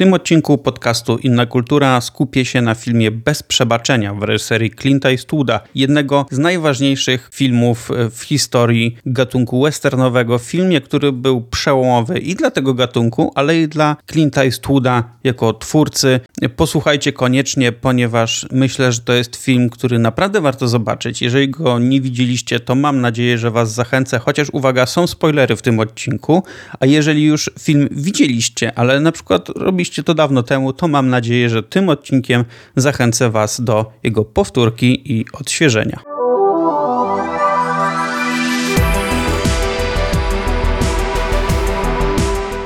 [0.00, 5.60] tym odcinku podcastu Inna Kultura skupię się na filmie Bez Przebaczenia w reżyserii Clint'a Eastwooda,
[5.74, 10.38] jednego z najważniejszych filmów w historii gatunku westernowego.
[10.38, 16.20] Filmie, który był przełomowy i dla tego gatunku, ale i dla Clint'a Eastwooda jako twórcy.
[16.56, 21.22] Posłuchajcie koniecznie, ponieważ myślę, że to jest film, który naprawdę warto zobaczyć.
[21.22, 25.62] Jeżeli go nie widzieliście, to mam nadzieję, że was zachęcę, chociaż uwaga, są spoilery w
[25.62, 26.42] tym odcinku,
[26.80, 31.08] a jeżeli już film widzieliście, ale na przykład robiliście robiliście to dawno temu, to mam
[31.08, 32.44] nadzieję, że tym odcinkiem
[32.76, 36.00] zachęcę Was do jego powtórki i odświeżenia.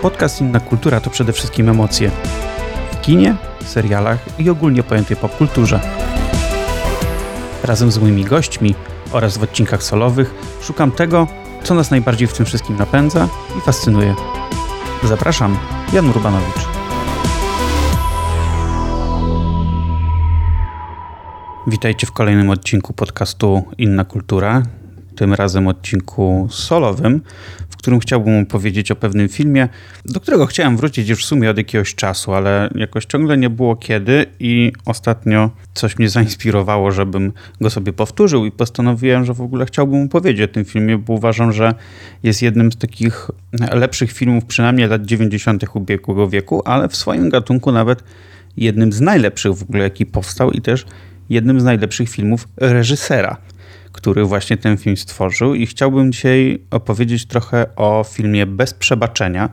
[0.02, 2.10] Podcast Inna Kultura to przede wszystkim emocje.
[2.92, 5.80] W kinie, serialach i ogólnie pojętej popkulturze.
[7.62, 8.74] Razem z moimi gośćmi
[9.12, 11.26] oraz w odcinkach solowych szukam tego,
[11.62, 13.28] co nas najbardziej w tym wszystkim napędza
[13.58, 14.14] i fascynuje.
[15.04, 15.58] Zapraszam,
[15.92, 16.73] Jan Urbanowicz.
[21.66, 24.62] Witajcie w kolejnym odcinku podcastu Inna Kultura.
[25.16, 27.20] Tym razem odcinku solowym,
[27.70, 29.68] w którym chciałbym opowiedzieć o pewnym filmie,
[30.04, 33.76] do którego chciałem wrócić już w sumie od jakiegoś czasu, ale jakoś ciągle nie było
[33.76, 39.66] kiedy i ostatnio coś mnie zainspirowało, żebym go sobie powtórzył i postanowiłem, że w ogóle
[39.66, 41.74] chciałbym opowiedzieć o tym filmie, bo uważam, że
[42.22, 43.30] jest jednym z takich
[43.72, 45.64] lepszych filmów, przynajmniej lat 90.
[45.74, 48.04] ubiegłego wieku, ale w swoim gatunku nawet
[48.56, 50.86] jednym z najlepszych w ogóle, jaki powstał i też
[51.30, 53.36] jednym z najlepszych filmów reżysera,
[53.92, 55.54] który właśnie ten film stworzył.
[55.54, 59.48] I chciałbym dzisiaj opowiedzieć trochę o filmie Bez Przebaczenia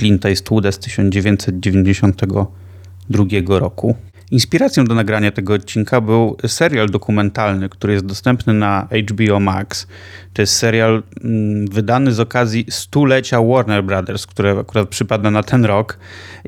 [0.00, 3.96] Clint'a Eastwooda z 1992 roku.
[4.30, 9.86] Inspiracją do nagrania tego odcinka był serial dokumentalny, który jest dostępny na HBO Max.
[10.32, 15.64] To jest serial mm, wydany z okazji stulecia Warner Brothers, które akurat przypada na ten
[15.64, 15.98] rok.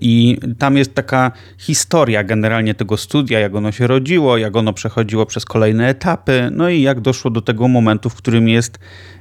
[0.01, 5.27] I tam jest taka historia generalnie tego studia, jak ono się rodziło, jak ono przechodziło
[5.27, 8.79] przez kolejne etapy, no i jak doszło do tego momentu, w którym jest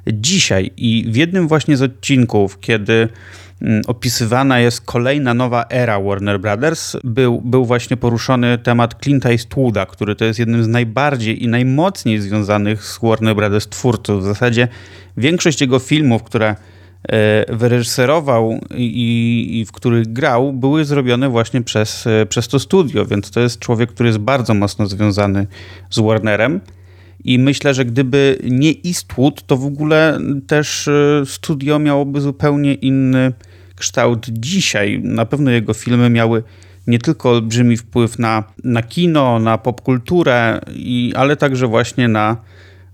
[0.08, 0.72] dzisiaj.
[0.78, 3.10] I w jednym właśnie z odcinków, kiedy
[3.88, 6.98] opisywana jest kolejna nowa era Warner Brothers.
[7.04, 12.20] Był, był właśnie poruszony temat Clint'a Eastwooda, który to jest jednym z najbardziej i najmocniej
[12.20, 14.24] związanych z Warner Brothers twórców.
[14.24, 14.68] W zasadzie
[15.18, 16.56] większość jego filmów, które
[17.10, 23.06] e, wyreżyserował i, i, w których grał, były zrobione właśnie przez, e, przez to studio,
[23.06, 25.48] więc to jest człowiek, który jest bardzo mocno związany
[25.90, 26.62] z Warnerem.
[27.24, 33.34] I myślę, że gdyby nie Eastwood, to w ogóle też e, studio miałoby zupełnie inny
[33.76, 35.00] kształt dzisiaj.
[35.04, 36.44] Na pewno jego filmy miały
[36.88, 42.38] nie tylko olbrzymi wpływ na, na kino, na popkulturę, i, ale także właśnie na,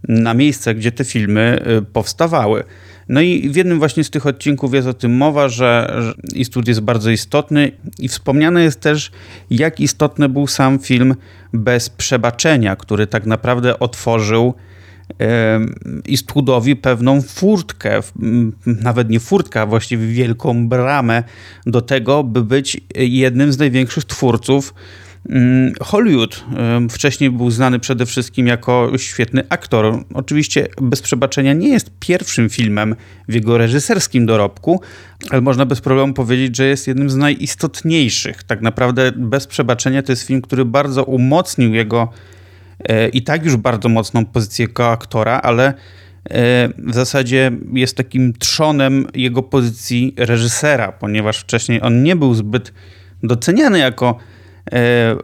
[0.08, 2.64] na miejsce, gdzie te filmy y, powstawały.
[3.12, 6.68] No i w jednym właśnie z tych odcinków jest o tym mowa, że, że Eastwood
[6.68, 9.12] jest bardzo istotny i wspomniane jest też,
[9.50, 11.16] jak istotny był sam film
[11.54, 14.54] Bez Przebaczenia, który tak naprawdę otworzył
[16.10, 18.00] Eastwoodowi pewną furtkę,
[18.66, 21.24] nawet nie furtkę, a właściwie wielką bramę
[21.66, 24.74] do tego, by być jednym z największych twórców
[25.82, 26.46] Hollywood.
[26.90, 30.04] Wcześniej był znany przede wszystkim jako świetny aktor.
[30.14, 32.96] Oczywiście Bez Przebaczenia nie jest pierwszym filmem
[33.28, 34.82] w jego reżyserskim dorobku,
[35.30, 38.44] ale można bez problemu powiedzieć, że jest jednym z najistotniejszych.
[38.44, 42.10] Tak naprawdę Bez Przebaczenia to jest film, który bardzo umocnił jego
[42.90, 45.74] E, i tak już bardzo mocną pozycję jako aktora, ale e,
[46.78, 52.74] w zasadzie jest takim trzonem jego pozycji reżysera, ponieważ wcześniej on nie był zbyt
[53.24, 54.18] doceniany jako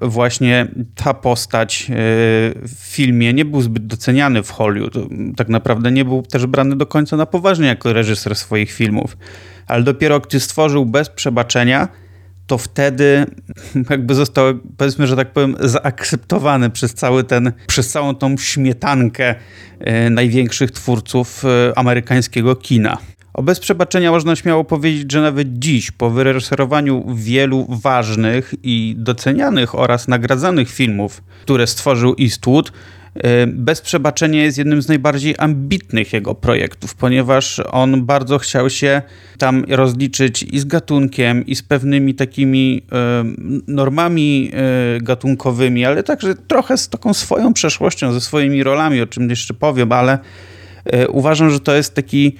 [0.01, 1.91] właśnie ta postać
[2.63, 4.93] w filmie, nie był zbyt doceniany w Hollywood.
[5.37, 9.17] Tak naprawdę nie był też brany do końca na poważnie jako reżyser swoich filmów.
[9.67, 11.87] Ale dopiero gdy stworzył bez przebaczenia,
[12.47, 13.25] to wtedy
[13.89, 14.45] jakby został,
[14.77, 19.35] powiedzmy, że tak powiem, zaakceptowany przez cały ten, przez całą tą śmietankę
[19.79, 22.97] e, największych twórców e, amerykańskiego kina.
[23.37, 29.75] O bez przebaczenia można śmiało powiedzieć, że nawet dziś, po wyreżyserowaniu wielu ważnych i docenianych
[29.75, 32.71] oraz nagradzanych filmów, które stworzył Eastwood,
[33.17, 39.01] Y, Bez przebaczenia jest jednym z najbardziej ambitnych jego projektów, ponieważ on bardzo chciał się
[39.37, 44.51] tam rozliczyć i z gatunkiem, i z pewnymi takimi y, normami
[44.97, 49.53] y, gatunkowymi, ale także trochę z taką swoją przeszłością, ze swoimi rolami, o czym jeszcze
[49.53, 50.19] powiem, ale
[51.09, 52.35] uważam, że to jest taki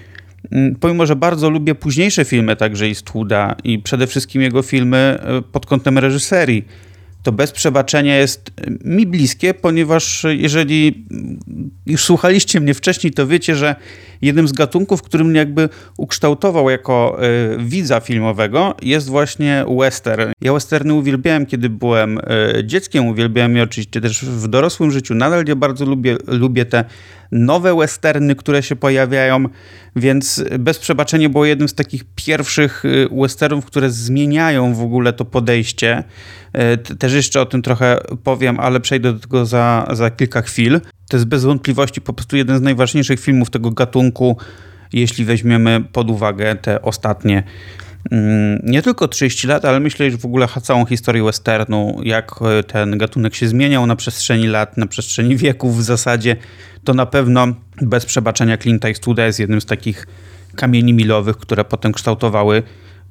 [0.80, 5.20] pomimo, że bardzo lubię późniejsze filmy także Eastwooda i przede wszystkim jego filmy
[5.52, 6.66] pod kątem reżyserii,
[7.28, 8.52] to bez przebaczenia jest
[8.86, 11.06] mi bliskie, ponieważ jeżeli
[11.86, 13.76] już słuchaliście mnie wcześniej, to wiecie, że
[14.22, 17.18] jednym z gatunków, który mnie jakby ukształtował jako
[17.54, 20.32] y, widza filmowego jest właśnie western.
[20.42, 25.16] Ja westerny uwielbiałem, kiedy byłem y, dzieckiem, uwielbiałem je oczywiście też w dorosłym życiu.
[25.16, 26.86] Nadal je bardzo lubię, lubię te
[27.32, 29.46] nowe westerny, które się pojawiają,
[29.96, 35.26] więc Bez Przebaczenia było jednym z takich pierwszych y, westernów, które zmieniają w ogóle to
[35.26, 36.04] podejście.
[37.00, 40.82] Też jeszcze o tym trochę powiem, ale przejdę do tego za, za kilka chwil.
[41.10, 44.38] To jest bez wątpliwości po prostu jeden z najważniejszych filmów tego gatunku,
[44.94, 47.44] jeśli weźmiemy pod uwagę te ostatnie
[48.64, 52.98] nie tylko 30 lat, ale myślę, że w ogóle całą historię westernu, jak e, ten
[52.98, 56.36] gatunek się zmieniał na przestrzeni lat, na przestrzeni wieków w zasadzie,
[56.84, 57.48] to na pewno
[57.82, 60.08] bez przebaczenia Clint'a Eastwooda jest jednym z takich
[60.56, 62.64] kamieni milowych, które potem kształtowały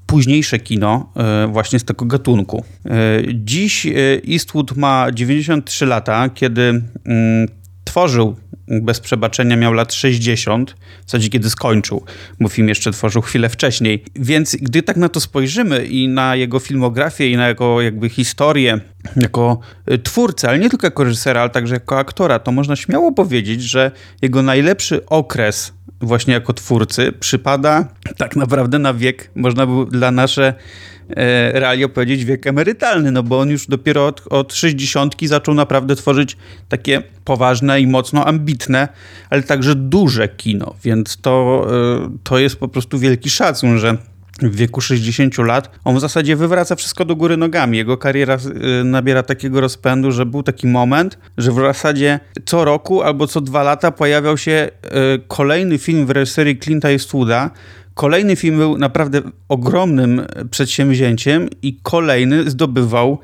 [0.06, 2.64] późniejsze kino e, właśnie z tego gatunku.
[2.84, 2.90] E,
[3.34, 3.86] dziś
[4.32, 7.48] Eastwood ma 93 lata, kiedy mm,
[7.84, 8.36] tworzył
[8.68, 10.76] bez przebaczenia miał lat 60,
[11.06, 12.04] w zasadzie kiedy skończył,
[12.40, 14.04] bo film jeszcze tworzył chwilę wcześniej.
[14.14, 18.80] Więc gdy tak na to spojrzymy i na jego filmografię i na jego jakby historię
[19.16, 19.58] jako
[19.92, 23.62] y, twórcę, ale nie tylko jako reżysera, ale także jako aktora, to można śmiało powiedzieć,
[23.62, 23.90] że
[24.22, 30.54] jego najlepszy okres właśnie jako twórcy przypada tak naprawdę na wiek, można by dla nasze
[31.52, 36.36] realnie powiedzieć wiek emerytalny, no bo on już dopiero od, od 60 zaczął naprawdę tworzyć
[36.68, 38.88] takie poważne i mocno ambitne,
[39.30, 41.66] ale także duże kino, więc to,
[42.04, 43.96] e, to jest po prostu wielki szacun, że
[44.42, 47.78] w wieku 60 lat on w zasadzie wywraca wszystko do góry nogami.
[47.78, 48.34] Jego kariera
[48.80, 53.40] e, nabiera takiego rozpędu, że był taki moment, że w zasadzie co roku albo co
[53.40, 54.68] dwa lata pojawiał się
[55.28, 57.50] kolejny film w reżyserii Clint'a Eastwooda,
[57.96, 63.18] Kolejny film był naprawdę ogromnym przedsięwzięciem i kolejny zdobywał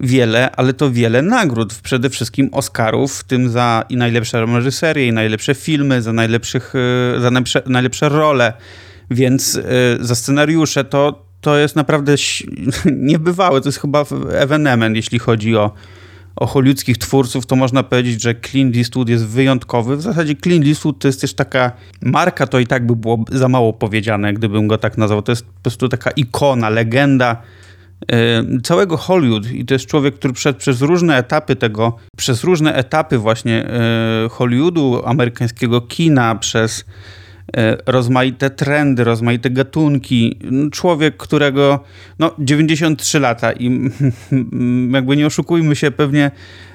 [0.00, 5.12] wiele, ale to wiele nagród, przede wszystkim Oscarów, w tym za i najlepsze reżyserie, i
[5.12, 6.72] najlepsze filmy, za, najlepszych,
[7.16, 8.52] e, za najlepsze, najlepsze role,
[9.10, 9.62] więc e,
[10.00, 12.14] za scenariusze to, to jest naprawdę
[13.10, 15.72] niebywałe, to jest chyba ewenement, jeśli chodzi o,
[16.36, 19.96] o hollywoodzkich twórców, to można powiedzieć, że Clint Eastwood jest wyjątkowy.
[19.96, 23.48] W zasadzie Clint Eastwood to jest też taka marka, to i tak by było za
[23.48, 25.22] mało powiedziane, gdybym go tak nazwał.
[25.22, 27.42] To jest po prostu taka ikona, legenda
[28.08, 32.74] yy, całego Hollywood i to jest człowiek, który przed, przez różne etapy tego, przez różne
[32.74, 33.68] etapy właśnie
[34.22, 36.84] yy, Hollywoodu, amerykańskiego kina, przez
[37.86, 40.38] rozmaite trendy, rozmaite gatunki.
[40.72, 41.80] Człowiek, którego
[42.18, 43.90] no 93 lata i
[44.94, 46.30] jakby nie oszukujmy się, pewnie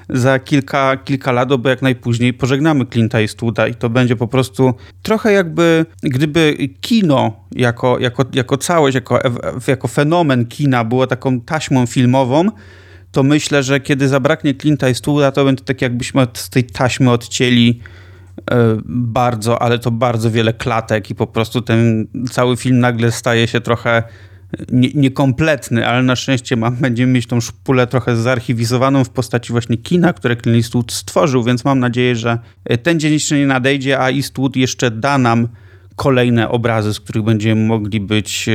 [0.08, 4.74] za kilka, kilka lat, bo jak najpóźniej pożegnamy Clint'a Eastwooda i to będzie po prostu
[5.02, 9.20] trochę jakby, gdyby kino jako, jako, jako całość, jako,
[9.66, 12.48] jako fenomen kina było taką taśmą filmową,
[13.12, 17.80] to myślę, że kiedy zabraknie Clint'a Eastwooda, to będzie tak jakbyśmy z tej taśmy odcięli
[17.80, 18.07] E,
[18.86, 23.60] bardzo, ale to bardzo wiele klatek i po prostu ten cały film nagle staje się
[23.60, 24.02] trochę
[24.72, 29.76] nie, niekompletny, ale na szczęście mam, będziemy mieć tą szpulę trochę zarchiwizowaną w postaci właśnie
[29.76, 32.38] kina, które Clint Eastwood stworzył, więc mam nadzieję, że
[32.82, 35.48] ten dzień jeszcze nie nadejdzie, a Eastwood jeszcze da nam
[35.96, 38.52] kolejne obrazy, z których będziemy mogli być e,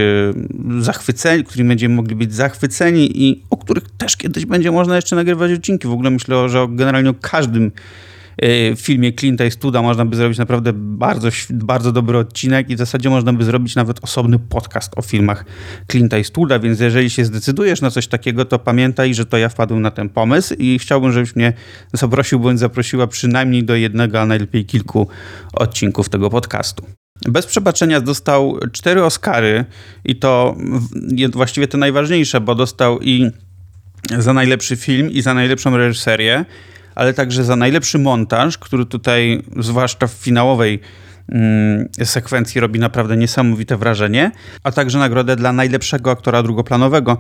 [0.81, 5.51] zachwyceni, którymi będziemy mogli być zachwyceni i o których też kiedyś będzie można jeszcze nagrywać
[5.51, 5.87] odcinki.
[5.87, 7.71] W ogóle myślę, że generalnie o każdym
[8.75, 13.09] w filmie Clint'a Eastwooda można by zrobić naprawdę bardzo, bardzo dobry odcinek i w zasadzie
[13.09, 15.45] można by zrobić nawet osobny podcast o filmach
[15.87, 19.81] Clint'a Eastwooda, więc jeżeli się zdecydujesz na coś takiego, to pamiętaj, że to ja wpadłem
[19.81, 21.53] na ten pomysł i chciałbym, żebyś mnie
[21.93, 25.07] zaprosił bądź zaprosiła przynajmniej do jednego, a najlepiej kilku
[25.53, 26.85] odcinków tego podcastu.
[27.27, 29.65] Bez przebaczenia dostał cztery Oscary
[30.05, 30.55] i to
[31.31, 33.29] właściwie te najważniejsze, bo dostał i
[34.17, 36.45] za najlepszy film i za najlepszą reżyserię
[36.95, 40.79] ale także za najlepszy montaż, który tutaj, zwłaszcza w finałowej
[41.29, 44.31] mm, sekwencji robi naprawdę niesamowite wrażenie,
[44.63, 47.17] a także nagrodę dla najlepszego aktora drugoplanowego.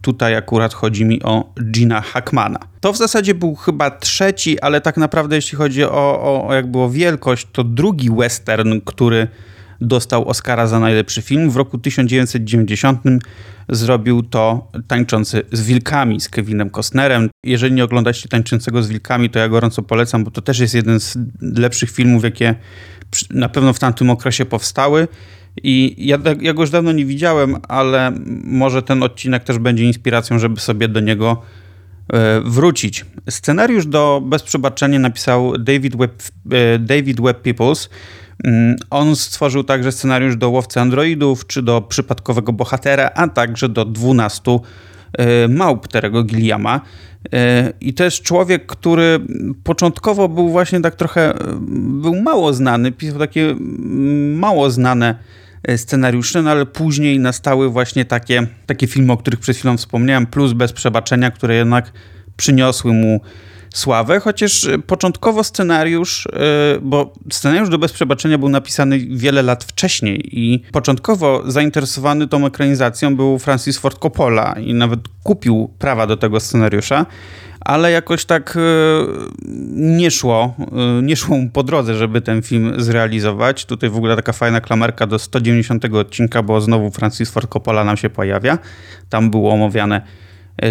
[0.00, 2.58] Tutaj akurat chodzi mi o Gina Hackmana.
[2.80, 7.46] To w zasadzie był chyba trzeci, ale tak naprawdę jeśli chodzi o, o o wielkość,
[7.52, 9.28] to drugi western, który
[9.80, 11.50] dostał Oscara za najlepszy film.
[11.50, 13.00] W roku 1990
[13.70, 17.30] zrobił to Tańczący z Wilkami z Kevinem Costnerem.
[17.44, 21.00] Jeżeli nie oglądacie Tańczącego z Wilkami, to ja gorąco polecam, bo to też jest jeden
[21.00, 22.54] z lepszych filmów, jakie
[23.30, 25.08] na pewno w tamtym okresie powstały.
[25.62, 28.12] I ja, ja go już dawno nie widziałem, ale
[28.44, 31.42] może ten odcinek też będzie inspiracją, żeby sobie do niego
[32.12, 33.04] e, wrócić.
[33.30, 37.90] Scenariusz do Bez Przebaczenia napisał David Webb, e, David Webb Peoples.
[38.44, 43.84] Mm, on stworzył także scenariusz do Łowcy Androidów, czy do Przypadkowego Bohatera, a także do
[43.84, 44.58] 12
[45.48, 46.80] małp Terego Gilliama.
[47.80, 49.20] I to jest człowiek, który
[49.64, 51.34] początkowo był właśnie tak trochę,
[52.02, 53.56] był mało znany, pisał takie
[54.34, 55.14] mało znane
[55.76, 60.52] scenariusze, no ale później nastały właśnie takie, takie filmy, o których przed chwilą wspomniałem, plus
[60.52, 61.92] Bez Przebaczenia, które jednak
[62.36, 63.20] przyniosły mu
[63.74, 66.28] sławę, chociaż początkowo scenariusz,
[66.82, 73.16] bo scenariusz do Bez Przebaczenia był napisany wiele lat wcześniej i początkowo zainteresowany tą ekranizacją
[73.16, 77.06] był Francis Ford Coppola i nawet kupił prawa do tego scenariusza,
[77.60, 78.58] ale jakoś tak
[79.72, 80.54] nie szło,
[81.02, 83.64] nie szło mu po drodze, żeby ten film zrealizować.
[83.64, 87.96] Tutaj w ogóle taka fajna klamerka do 190 odcinka, bo znowu Francis Ford Coppola nam
[87.96, 88.58] się pojawia.
[89.08, 90.02] Tam było omawiane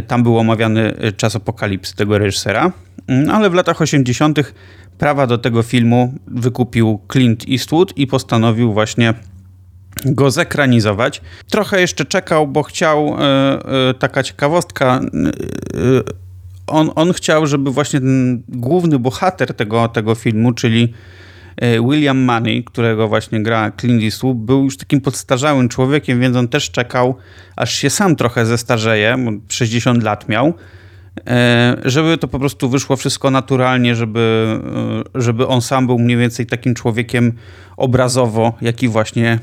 [0.07, 2.71] tam był omawiany czas apokalipsy tego reżysera,
[3.31, 4.39] ale w latach 80.
[4.97, 9.13] prawa do tego filmu wykupił Clint Eastwood i postanowił właśnie
[10.05, 11.21] go zekranizować.
[11.49, 13.17] Trochę jeszcze czekał, bo chciał,
[13.99, 14.99] taka ciekawostka,
[16.67, 20.93] on, on chciał, żeby właśnie ten główny bohater tego, tego filmu, czyli
[21.89, 26.71] William Money, którego właśnie gra Clint Eastwood, był już takim podstarzałym człowiekiem, więc on też
[26.71, 27.15] czekał,
[27.55, 30.53] aż się sam trochę zestarzeje, 60 lat miał,
[31.85, 34.59] żeby to po prostu wyszło wszystko naturalnie, żeby,
[35.15, 37.33] żeby on sam był mniej więcej takim człowiekiem
[37.77, 39.39] obrazowo, jaki właśnie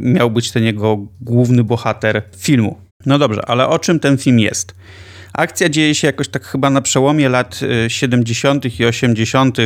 [0.00, 2.78] miał być ten jego główny bohater filmu.
[3.06, 4.74] No dobrze, ale o czym ten film jest?
[5.32, 8.80] Akcja dzieje się jakoś tak chyba na przełomie lat 70.
[8.80, 9.58] i 80.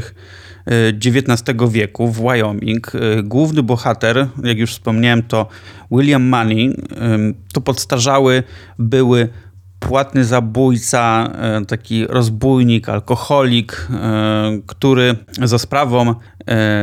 [1.06, 2.92] XIX wieku w Wyoming.
[3.24, 5.48] Główny bohater, jak już wspomniałem, to
[5.90, 6.74] William Money.
[7.52, 8.42] To podstarzały
[8.78, 9.28] były
[9.78, 11.32] płatny zabójca,
[11.68, 13.88] taki rozbójnik, alkoholik,
[14.66, 16.14] który za sprawą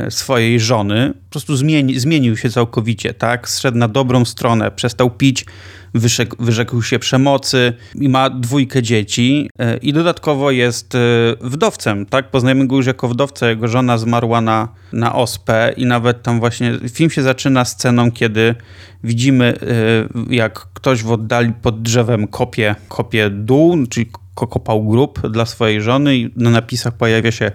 [0.10, 3.50] swojej żony prostu zmieni, zmienił się całkowicie, tak?
[3.50, 5.46] Zszedł na dobrą stronę, przestał pić,
[5.94, 9.50] wyrzekł, wyrzekł się przemocy i ma dwójkę dzieci
[9.82, 10.98] i dodatkowo jest
[11.42, 12.32] wdowcem, tak?
[12.32, 16.80] Poznajemy go już jako wdowcę, jego żona zmarła na, na ospę i nawet tam właśnie
[16.94, 18.56] film się zaczyna sceną, kiedy
[19.04, 19.54] widzimy
[20.30, 26.18] jak ktoś w oddali pod drzewem kopie, kopie dół, czyli kopał grób dla swojej żony
[26.18, 27.52] i na napisach pojawia się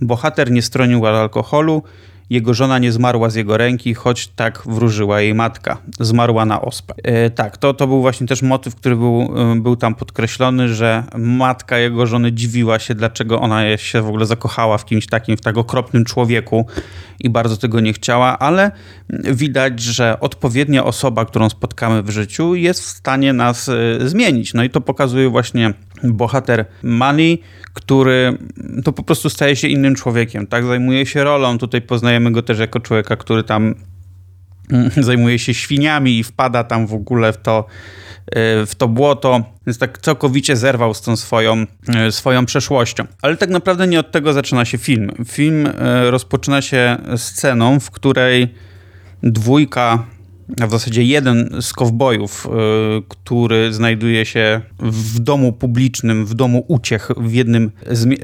[0.00, 1.82] bohater nie stronił alkoholu,
[2.32, 5.78] jego żona nie zmarła z jego ręki, choć tak wróżyła jej matka.
[6.00, 6.94] Zmarła na ospę.
[7.02, 11.78] E, tak, to, to był właśnie też motyw, który był, był tam podkreślony, że matka
[11.78, 15.56] jego żony dziwiła się, dlaczego ona się w ogóle zakochała w kimś takim, w tak
[15.56, 16.66] okropnym człowieku
[17.20, 18.70] i bardzo tego nie chciała, ale
[19.10, 23.70] widać, że odpowiednia osoba, którą spotkamy w życiu, jest w stanie nas
[24.04, 24.54] zmienić.
[24.54, 25.74] No i to pokazuje właśnie
[26.04, 27.38] bohater Money,
[27.72, 28.38] który
[28.84, 30.64] to po prostu staje się innym człowiekiem, tak?
[30.64, 31.58] Zajmuje się rolą.
[31.58, 33.74] Tutaj poznajemy go też jako człowieka, który tam
[34.96, 37.66] zajmuje się świniami i wpada tam w ogóle w to,
[38.66, 41.66] w to błoto, więc tak całkowicie zerwał z tą swoją,
[42.10, 43.04] swoją przeszłością.
[43.22, 45.10] Ale tak naprawdę nie od tego zaczyna się film.
[45.26, 45.68] Film
[46.10, 48.54] rozpoczyna się sceną, w której
[49.22, 50.06] dwójka
[50.60, 56.64] a w zasadzie jeden z kowbojów, y, który znajduje się w domu publicznym, w domu
[56.68, 57.70] uciech w jednym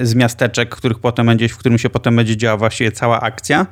[0.01, 3.67] z, miasteczek, których potem będzie, w którym się potem będzie działa właściwie cała akcja,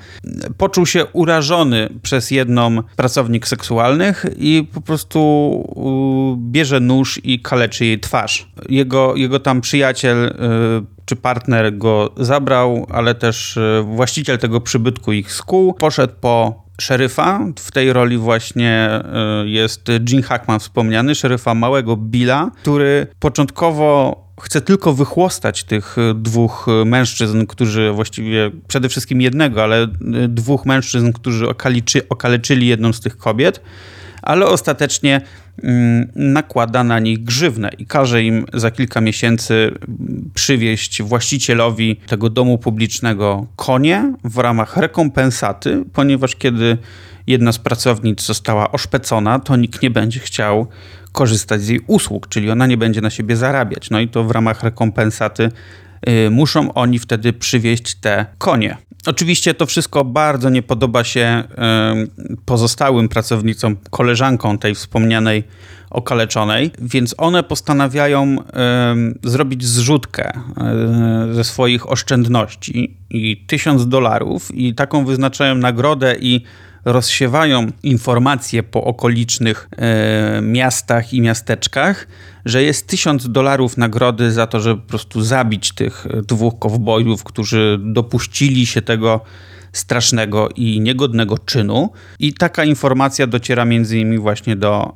[0.56, 8.00] poczuł się urażony przez jedną pracownik seksualnych i po prostu bierze nóż i kaleczy jej
[8.00, 8.48] twarz.
[8.68, 10.32] Jego, jego tam przyjaciel y,
[11.04, 17.40] czy partner go zabrał, ale też y, właściciel tego przybytku ich skuł, poszedł po szeryfa.
[17.58, 19.02] W tej roli właśnie e,
[19.46, 27.46] jest Gene Hackman wspomniany, szeryfa małego Billa, który początkowo chce tylko wychłostać tych dwóch mężczyzn,
[27.46, 29.86] którzy właściwie przede wszystkim jednego, ale
[30.28, 33.60] dwóch mężczyzn, którzy okaliczy, okaleczyli jedną z tych kobiet
[34.26, 35.20] ale ostatecznie
[36.16, 39.72] nakłada na nich grzywnę i każe im za kilka miesięcy
[40.34, 46.78] przywieźć właścicielowi tego domu publicznego konie w ramach rekompensaty, ponieważ kiedy
[47.26, 50.66] jedna z pracownic została oszpecona, to nikt nie będzie chciał
[51.12, 53.90] korzystać z jej usług, czyli ona nie będzie na siebie zarabiać.
[53.90, 55.50] No i to w ramach rekompensaty
[56.08, 58.76] y, muszą oni wtedy przywieźć te konie.
[59.06, 61.44] Oczywiście to wszystko bardzo nie podoba się
[62.44, 65.44] pozostałym pracownicom, koleżankom tej wspomnianej
[65.90, 68.36] okaleczonej, więc one postanawiają
[69.22, 76.44] zrobić zrzutkę e, ze swoich oszczędności i tysiąc dolarów i taką wyznaczają nagrodę i
[76.86, 82.08] rozsiewają informacje po okolicznych e, miastach i miasteczkach,
[82.44, 87.78] że jest tysiąc dolarów nagrody za to, żeby po prostu zabić tych dwóch kowbojów, którzy
[87.82, 89.20] dopuścili się tego
[89.72, 91.90] strasznego i niegodnego czynu.
[92.18, 94.94] I taka informacja dociera między innymi właśnie do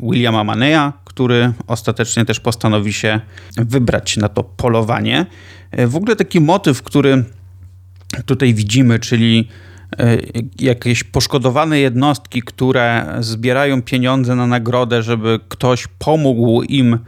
[0.00, 3.20] y, Williama Maneya, który ostatecznie też postanowi się
[3.56, 5.26] wybrać na to polowanie.
[5.78, 7.24] Y, w ogóle taki motyw, który
[8.26, 9.48] tutaj widzimy, czyli
[10.60, 16.98] jakieś poszkodowane jednostki, które zbierają pieniądze na nagrodę, żeby ktoś pomógł im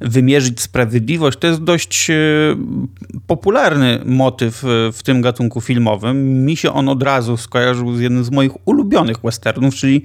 [0.00, 2.14] wymierzyć sprawiedliwość, to jest dość e,
[3.26, 6.44] popularny motyw e, w tym gatunku filmowym.
[6.44, 10.02] Mi się on od razu skojarzył z jednym z moich ulubionych westernów, czyli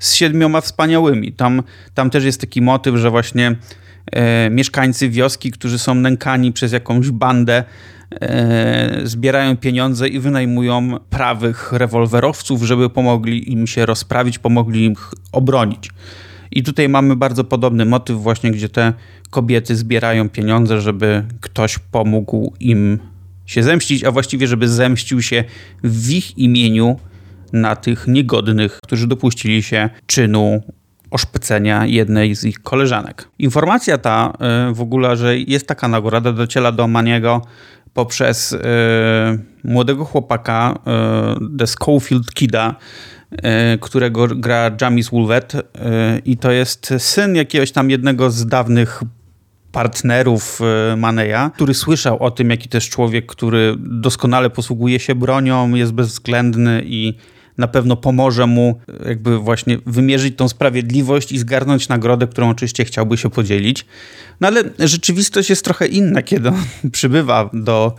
[0.00, 1.32] z Siedmioma Wspaniałymi.
[1.32, 1.62] Tam,
[1.94, 3.56] tam też jest taki motyw, że właśnie
[4.12, 7.64] e, mieszkańcy wioski, którzy są nękani przez jakąś bandę, e,
[9.04, 14.94] zbierają pieniądze i wynajmują prawych rewolwerowców, żeby pomogli im się rozprawić, pomogli im
[15.32, 15.90] obronić.
[16.50, 18.92] I tutaj mamy bardzo podobny motyw właśnie, gdzie te
[19.30, 22.98] kobiety zbierają pieniądze, żeby ktoś pomógł im
[23.46, 25.44] się zemścić, a właściwie, żeby zemścił się
[25.84, 26.98] w ich imieniu
[27.52, 30.62] na tych niegodnych, którzy dopuścili się czynu
[31.10, 33.28] oszpecenia jednej z ich koleżanek.
[33.38, 34.32] Informacja ta
[34.70, 37.42] y, w ogóle, że jest taka nagroda, dociera do Maniego
[37.98, 38.58] poprzez y,
[39.64, 42.74] młodego chłopaka, y, The Schofield Kida,
[43.42, 45.52] E, którego gra Jamis Woolvet
[46.24, 49.02] i to jest syn jakiegoś tam jednego z dawnych
[49.72, 50.60] partnerów
[50.96, 56.82] Maneya, który słyszał o tym, jaki też człowiek, który doskonale posługuje się bronią, jest bezwzględny
[56.84, 57.14] i
[57.58, 63.16] na pewno pomoże mu jakby właśnie wymierzyć tą sprawiedliwość i zgarnąć nagrodę, którą oczywiście chciałby
[63.16, 63.86] się podzielić.
[64.40, 67.94] No ale rzeczywistość jest trochę inna, kiedy on przybywa do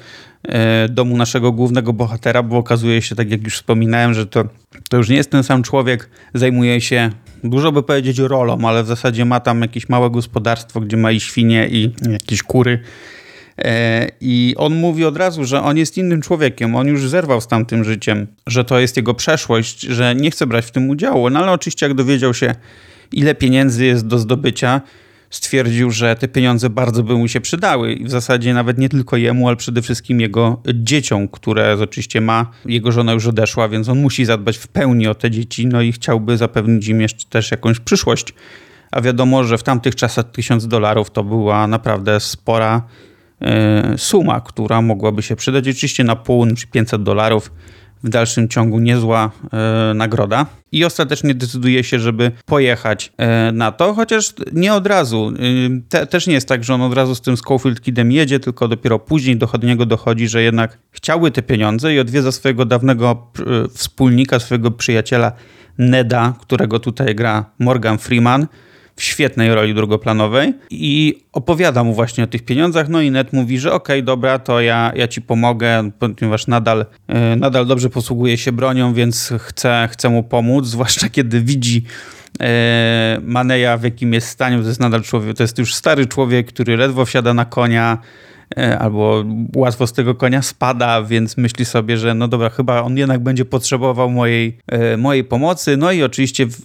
[0.47, 4.43] E, domu naszego głównego bohatera, bo okazuje się, tak jak już wspominałem, że to,
[4.89, 7.09] to już nie jest ten sam człowiek, zajmuje się
[7.43, 11.19] dużo by powiedzieć rolą, ale w zasadzie ma tam jakieś małe gospodarstwo, gdzie ma i
[11.19, 12.79] świnie i jakieś kury.
[13.63, 17.47] E, I on mówi od razu, że on jest innym człowiekiem, on już zerwał z
[17.47, 21.29] tamtym życiem, że to jest jego przeszłość, że nie chce brać w tym udziału.
[21.29, 22.55] No ale oczywiście, jak dowiedział się,
[23.11, 24.81] ile pieniędzy jest do zdobycia,
[25.29, 29.17] stwierdził, że te pieniądze bardzo by mu się przydały i w zasadzie nawet nie tylko
[29.17, 32.51] jemu, ale przede wszystkim jego dzieciom, które oczywiście ma.
[32.65, 35.91] Jego żona już odeszła, więc on musi zadbać w pełni o te dzieci, no i
[35.91, 38.33] chciałby zapewnić im jeszcze też jakąś przyszłość.
[38.91, 42.81] A wiadomo, że w tamtych czasach tysiąc dolarów to była naprawdę spora
[43.97, 45.67] suma, która mogłaby się przydać.
[45.67, 47.51] Oczywiście na pół czy 500 dolarów
[48.03, 50.45] w dalszym ciągu niezła e, nagroda.
[50.71, 55.31] I ostatecznie decyduje się, żeby pojechać e, na to, chociaż nie od razu.
[55.35, 58.39] E, te, też nie jest tak, że on od razu z tym Schofield Kidem jedzie,
[58.39, 63.31] tylko dopiero później do niego dochodzi, że jednak chciałby te pieniądze i odwiedza swojego dawnego
[63.39, 65.31] e, wspólnika, swojego przyjaciela
[65.77, 68.47] Neda, którego tutaj gra Morgan Freeman
[68.99, 73.59] w świetnej roli drugoplanowej i opowiada mu właśnie o tych pieniądzach, no i Ned mówi,
[73.59, 78.37] że okej, okay, dobra, to ja, ja ci pomogę, ponieważ nadal, e, nadal dobrze posługuje
[78.37, 81.83] się bronią, więc chcę, chcę mu pomóc, zwłaszcza kiedy widzi
[82.39, 86.47] e, Maneja w jakim jest stanie, to jest nadal człowiek, to jest już stary człowiek,
[86.47, 87.97] który ledwo wsiada na konia,
[88.79, 89.23] albo
[89.55, 93.45] łatwo z tego konia spada, więc myśli sobie, że no dobra, chyba on jednak będzie
[93.45, 95.77] potrzebował mojej, e, mojej pomocy.
[95.77, 96.57] No i oczywiście w, e,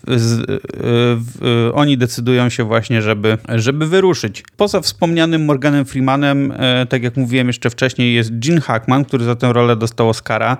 [1.16, 4.44] w, oni decydują się właśnie, żeby, żeby wyruszyć.
[4.56, 6.52] Poza wspomnianym Morganem Freemanem,
[6.88, 10.56] tak jak mówiłem jeszcze wcześniej, jest Gene Hackman, który za tę rolę dostał Oscara.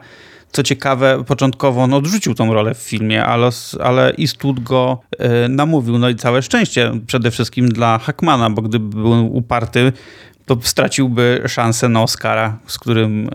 [0.53, 5.01] Co ciekawe, początkowo on odrzucił tą rolę w filmie, ale, ale Eastwood go
[5.49, 5.99] namówił.
[5.99, 9.93] No i całe szczęście przede wszystkim dla Hackmana, bo gdyby był uparty,
[10.47, 13.31] to straciłby szansę na Oscara, z którym y,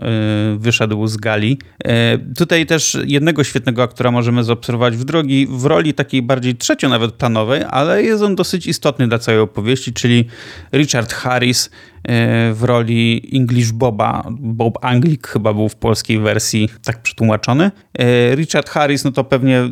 [0.58, 1.58] wyszedł z gali.
[1.86, 6.88] Y, tutaj też jednego świetnego aktora możemy zaobserwować w drogi, w roli takiej bardziej trzecio
[6.88, 10.24] nawet planowej, ale jest on dosyć istotny dla całej opowieści, czyli
[10.72, 11.70] Richard Harris,
[12.04, 14.22] E, w roli English Boba.
[14.30, 17.70] Bob Anglik chyba był w polskiej wersji tak przetłumaczony.
[18.34, 19.68] Richard Harris, no to pewnie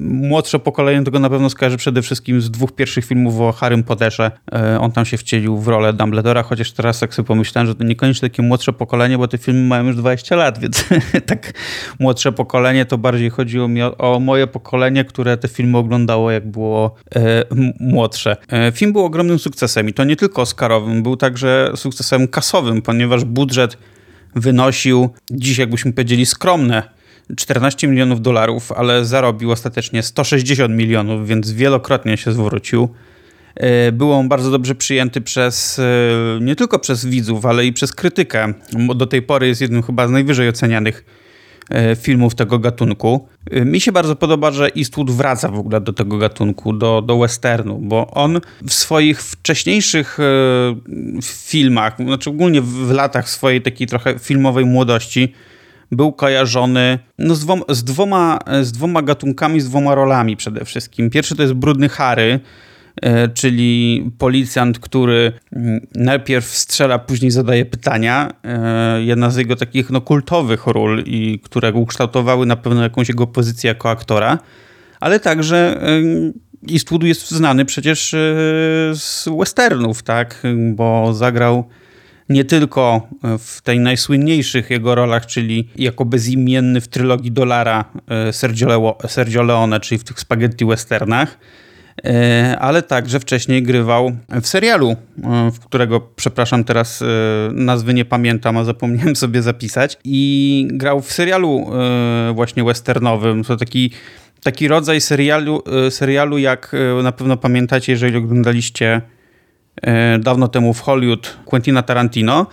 [0.00, 4.30] młodsze pokolenie tego na pewno skojarzy przede wszystkim z dwóch pierwszych filmów o Harrym Potterze.
[4.80, 8.30] On tam się wcielił w rolę Dumbledora, chociaż teraz jak sobie pomyślałem, że to niekoniecznie
[8.30, 10.84] takie młodsze pokolenie, bo te filmy mają już 20 lat, więc
[11.26, 11.52] tak
[12.00, 16.50] młodsze pokolenie to bardziej chodziło mi o, o moje pokolenie, które te filmy oglądało jak
[16.50, 16.94] było
[17.80, 18.36] młodsze.
[18.72, 23.78] Film był ogromnym sukcesem i to nie tylko Oscarowym, był także sukcesem kasowym, ponieważ budżet
[24.34, 26.82] wynosił, dziś jakbyśmy powiedzieli skromne,
[27.36, 32.88] 14 milionów dolarów, ale zarobił ostatecznie 160 milionów, więc wielokrotnie się zwrócił.
[33.56, 35.82] E, był on bardzo dobrze przyjęty przez e,
[36.40, 38.54] nie tylko przez widzów, ale i przez krytykę.
[38.94, 41.04] Do tej pory jest jednym chyba z najwyżej ocenianych
[41.70, 43.28] E, filmów tego gatunku.
[43.64, 47.78] Mi się bardzo podoba, że Eastwood wraca w ogóle do tego gatunku, do, do westernu,
[47.82, 50.18] bo on w swoich wcześniejszych
[51.22, 55.32] filmach, znaczy ogólnie w latach swojej takiej trochę filmowej młodości,
[55.92, 61.10] był kojarzony no, z, dwoma, z, dwoma, z dwoma gatunkami, z dwoma rolami przede wszystkim.
[61.10, 62.40] Pierwszy to jest Brudny Harry,
[63.34, 68.30] czyli policjant, który mm, najpierw strzela, później zadaje pytania.
[68.44, 73.26] E, jedna z jego takich no, kultowych ról i które ukształtowały na pewno jakąś jego
[73.26, 74.38] pozycję jako aktora,
[75.00, 75.80] ale także
[76.72, 78.10] Eastwood jest znany przecież
[78.92, 80.42] z westernów, tak,
[80.74, 81.64] bo zagrał
[82.28, 88.98] nie tylko w tej najsłynniejszych jego rolach, czyli jako bezimienny w trylogii Dolara e, Sergio,
[89.08, 91.63] Sergio Leone, czyli w tych spaghetti westernach, e,
[92.58, 94.90] ale także wcześniej grywał w serialu,
[95.24, 97.04] e, w którego, przepraszam, teraz
[97.52, 99.98] nazwy nie pamiętam, a zapomniałem sobie zapisać.
[100.04, 101.70] I grał w serialu
[102.34, 103.44] właśnie westernowym.
[103.44, 103.90] To taki,
[104.42, 109.00] taki rodzaj serialu, serialu, jak na pewno pamiętacie, jeżeli oglądaliście
[109.82, 112.46] E, dawno temu w Hollywood Quentina Tarantino,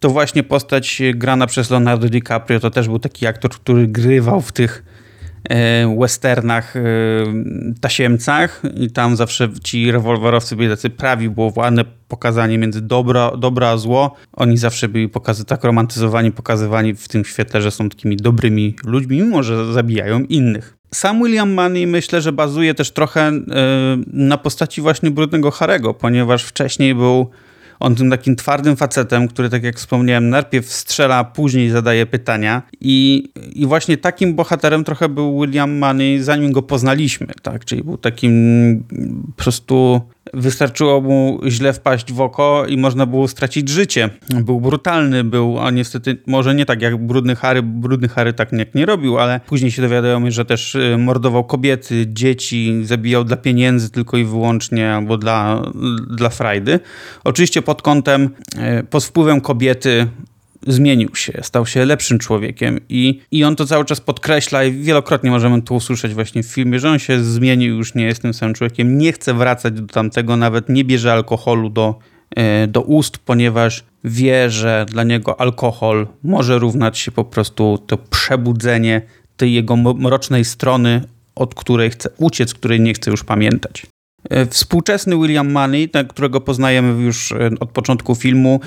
[0.00, 4.52] to właśnie postać grana przez Leonardo DiCaprio to też był taki aktor, który grywał w
[4.52, 4.95] tych e,
[5.98, 6.80] westernach, e,
[7.80, 13.70] tasiemcach i tam zawsze ci rewolwerowcy byli tacy prawi, było ładne pokazanie między dobro, dobro
[13.70, 14.14] a zło.
[14.32, 19.16] Oni zawsze byli pokazy, tak romantyzowani, pokazywani w tym świetle, że są takimi dobrymi ludźmi,
[19.22, 20.76] mimo że zabijają innych.
[20.94, 23.42] Sam William Money myślę, że bazuje też trochę e,
[24.06, 27.30] na postaci właśnie Brudnego Harego, ponieważ wcześniej był
[27.80, 32.62] on tym takim twardym facetem, który, tak jak wspomniałem, najpierw strzela, później zadaje pytania.
[32.80, 37.64] I, i właśnie takim bohaterem trochę był William Money, zanim go poznaliśmy, tak?
[37.64, 38.84] Czyli był takim
[39.36, 40.00] po prostu
[40.34, 44.10] wystarczyło mu źle wpaść w oko i można było stracić życie.
[44.28, 48.66] Był brutalny, był, a niestety może nie tak jak Brudny Harry, Brudny Harry tak nie,
[48.74, 53.90] nie robił, ale później się dowiadujemy, że też y, mordował kobiety, dzieci, zabijał dla pieniędzy
[53.90, 55.62] tylko i wyłącznie, albo dla,
[56.10, 56.80] dla frajdy.
[57.24, 58.30] Oczywiście pod kątem,
[58.80, 60.06] y, pod wpływem kobiety
[60.66, 65.30] zmienił się, stał się lepszym człowiekiem i, i on to cały czas podkreśla i wielokrotnie
[65.30, 68.54] możemy to usłyszeć właśnie w filmie, że on się zmienił, już nie jest tym samym
[68.54, 71.98] człowiekiem, nie chce wracać do tamtego, nawet nie bierze alkoholu do,
[72.36, 77.98] e, do ust, ponieważ wie, że dla niego alkohol może równać się po prostu to
[77.98, 79.02] przebudzenie
[79.36, 81.02] tej jego mrocznej strony,
[81.34, 83.86] od której chce uciec, której nie chce już pamiętać.
[84.30, 88.60] E, współczesny William Money, którego poznajemy już e, od początku filmu,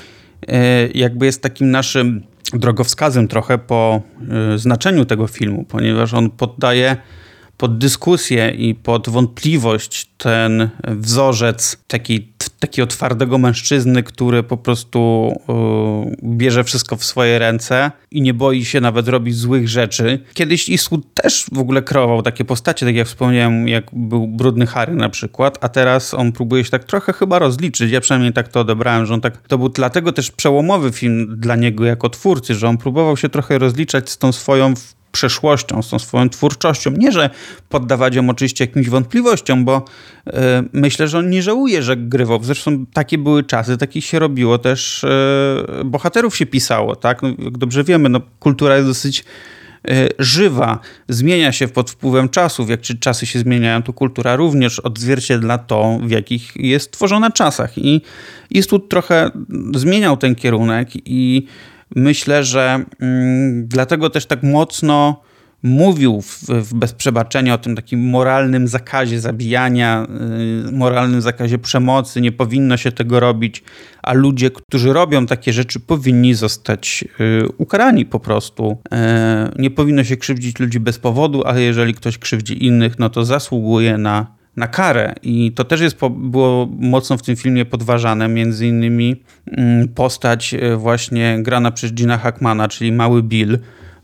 [0.94, 2.22] jakby jest takim naszym
[2.52, 4.02] drogowskazem trochę po
[4.54, 6.96] e, znaczeniu tego filmu, ponieważ on poddaje
[7.60, 16.36] pod dyskusję i pod wątpliwość ten wzorzec taki, takiego twardego mężczyzny, który po prostu yy,
[16.36, 20.18] bierze wszystko w swoje ręce i nie boi się nawet robić złych rzeczy.
[20.34, 24.94] Kiedyś Eastwood też w ogóle kreował takie postacie, tak jak wspomniałem, jak był Brudny Harry
[24.94, 27.92] na przykład, a teraz on próbuje się tak trochę chyba rozliczyć.
[27.92, 31.56] Ja przynajmniej tak to odebrałem, że on tak, to był dlatego też przełomowy film dla
[31.56, 34.74] niego jako twórcy, że on próbował się trochę rozliczać z tą swoją
[35.12, 36.90] przeszłością, z tą swoją twórczością.
[36.90, 37.30] Nie, że
[37.68, 39.84] poddawać ją oczywiście jakimś wątpliwościom, bo
[40.26, 40.32] y,
[40.72, 42.42] myślę, że on nie żałuje, że grywał.
[42.42, 47.22] Zresztą takie były czasy, takich się robiło też, y, bohaterów się pisało, tak?
[47.22, 49.24] No, jak dobrze wiemy, no, kultura jest dosyć
[49.90, 52.70] y, żywa, zmienia się pod wpływem czasów.
[52.70, 57.78] Jak czy czasy się zmieniają, to kultura również odzwierciedla to, w jakich jest tworzona czasach.
[57.78, 58.02] I
[58.68, 59.30] tu trochę
[59.74, 61.46] zmieniał ten kierunek i
[61.96, 65.22] myślę, że mm, dlatego też tak mocno
[65.62, 70.06] mówił w, w Bez Przebaczenia o tym takim moralnym zakazie zabijania,
[70.68, 73.62] y, moralnym zakazie przemocy, nie powinno się tego robić,
[74.02, 78.78] a ludzie, którzy robią takie rzeczy, powinni zostać y, ukarani po prostu.
[78.86, 78.96] Y,
[79.58, 83.98] nie powinno się krzywdzić ludzi bez powodu, ale jeżeli ktoś krzywdzi innych, no to zasługuje
[83.98, 85.14] na na karę.
[85.22, 90.76] I to też jest, było mocno w tym filmie podważane, między innymi mm, postać e,
[90.76, 93.58] właśnie grana przez Gina Hackmana, czyli Mały Bill.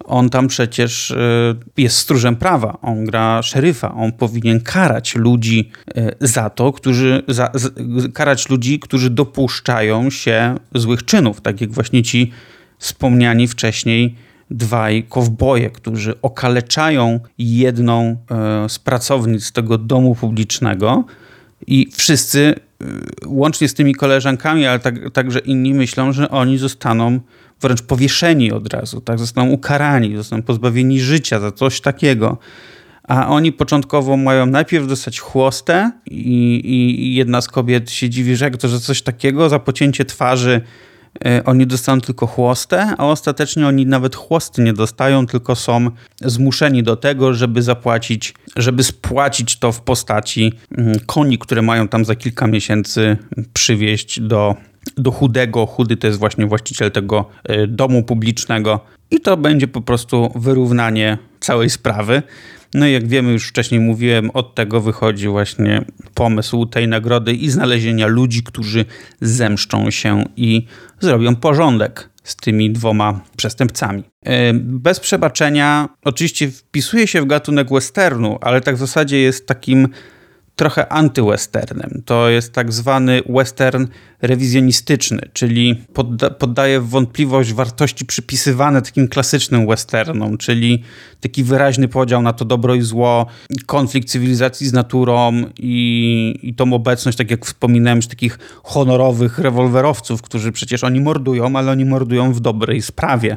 [0.04, 1.16] On tam przecież e,
[1.76, 7.50] jest stróżem prawa, on gra szeryfa, on powinien karać ludzi e, za to, którzy, za,
[8.14, 12.32] karać ludzi, którzy dopuszczają się złych czynów, tak jak właśnie ci
[12.78, 14.14] wspomniani wcześniej
[14.50, 21.04] dwaj kowboje, którzy okaleczają jedną e, z pracownic tego domu publicznego
[21.66, 22.84] i wszyscy, e,
[23.26, 27.20] łącznie z tymi koleżankami, ale tak, także inni myślą, że oni zostaną
[27.60, 29.18] wręcz powieszeni od razu, tak?
[29.18, 32.38] zostaną ukarani, zostaną pozbawieni życia za coś takiego.
[33.08, 38.44] A oni początkowo mają najpierw dostać chłostę i, i jedna z kobiet się dziwi, że
[38.44, 40.60] jak to, że coś takiego, za pocięcie twarzy
[41.44, 46.96] oni dostaną tylko chłostę, a ostatecznie oni nawet chłosty nie dostają, tylko są zmuszeni do
[46.96, 52.46] tego, żeby zapłacić, żeby spłacić to w postaci mm, koni, które mają tam za kilka
[52.46, 53.16] miesięcy
[53.52, 54.54] przywieźć do
[54.96, 55.66] do Chudego.
[55.66, 61.18] Chudy to jest właśnie właściciel tego e, domu publicznego i to będzie po prostu wyrównanie
[61.40, 62.22] całej sprawy.
[62.74, 67.50] No i jak wiemy, już wcześniej mówiłem, od tego wychodzi właśnie pomysł tej nagrody i
[67.50, 68.84] znalezienia ludzi, którzy
[69.20, 70.66] zemszczą się i
[71.00, 74.02] zrobią porządek z tymi dwoma przestępcami.
[74.24, 79.88] E, bez przebaczenia oczywiście wpisuje się w gatunek westernu, ale tak w zasadzie jest takim
[80.56, 82.02] trochę antywesternem.
[82.04, 83.86] To jest tak zwany western
[84.22, 90.82] rewizjonistyczny, czyli podda poddaje wątpliwość wartości przypisywane takim klasycznym westernom, czyli
[91.20, 93.26] taki wyraźny podział na to dobro i zło,
[93.66, 100.52] konflikt cywilizacji z naturą i, i tą obecność, tak jak wspominałem, takich honorowych rewolwerowców, którzy
[100.52, 103.36] przecież oni mordują, ale oni mordują w dobrej sprawie.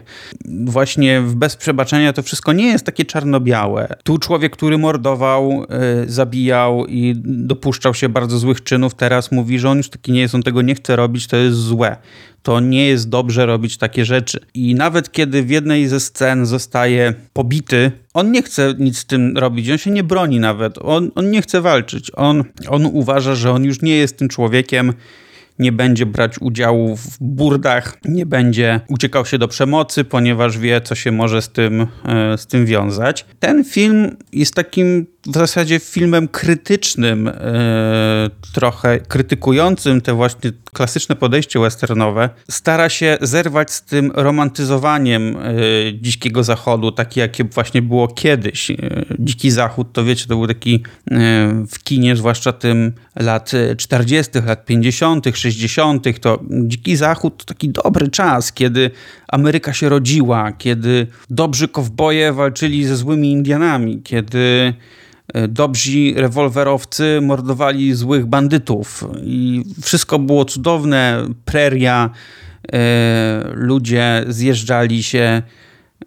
[0.66, 3.96] Właśnie w Bez Przebaczenia to wszystko nie jest takie czarno-białe.
[4.04, 9.70] Tu człowiek, który mordował, yy, zabijał i dopuszczał się bardzo złych czynów, teraz mówi, że
[9.70, 11.98] on już taki nie jest, on tego nie chce robić, to jest złe.
[12.44, 14.40] To nie jest dobrze robić takie rzeczy.
[14.54, 19.38] I nawet kiedy w jednej ze scen zostaje pobity, on nie chce nic z tym
[19.38, 22.12] robić, on się nie broni nawet, on, on nie chce walczyć.
[22.16, 24.94] On, on uważa, że on już nie jest tym człowiekiem,
[25.60, 30.96] nie będzie brać udziału w burdach, nie będzie uciekał się do przemocy, ponieważ wie, co
[30.96, 33.26] się może z tym, e, z tym wiązać.
[33.40, 37.34] Ten film jest takim w zasadzie filmem krytycznym, e,
[38.54, 45.54] trochę krytykującym te właśnie klasyczne podejście westernowe, stara się zerwać z tym romantyzowaniem e,
[46.02, 48.72] dzikiego zachodu, takie jakie właśnie było kiedyś.
[48.72, 48.76] E,
[49.20, 50.84] Dziki Zachód, to wiecie, to był taki
[51.72, 58.10] w kinie, zwłaszcza tym lat 40., lat 50., 60., to Dziki Zachód to taki dobry
[58.10, 58.92] czas, kiedy
[59.32, 64.74] Ameryka się rodziła, kiedy dobrzy kowboje walczyli ze złymi Indianami, kiedy
[65.34, 69.04] E, dobrzy rewolwerowcy mordowali złych bandytów.
[69.24, 72.10] I wszystko było cudowne, preria,
[72.74, 75.42] e, ludzie zjeżdżali się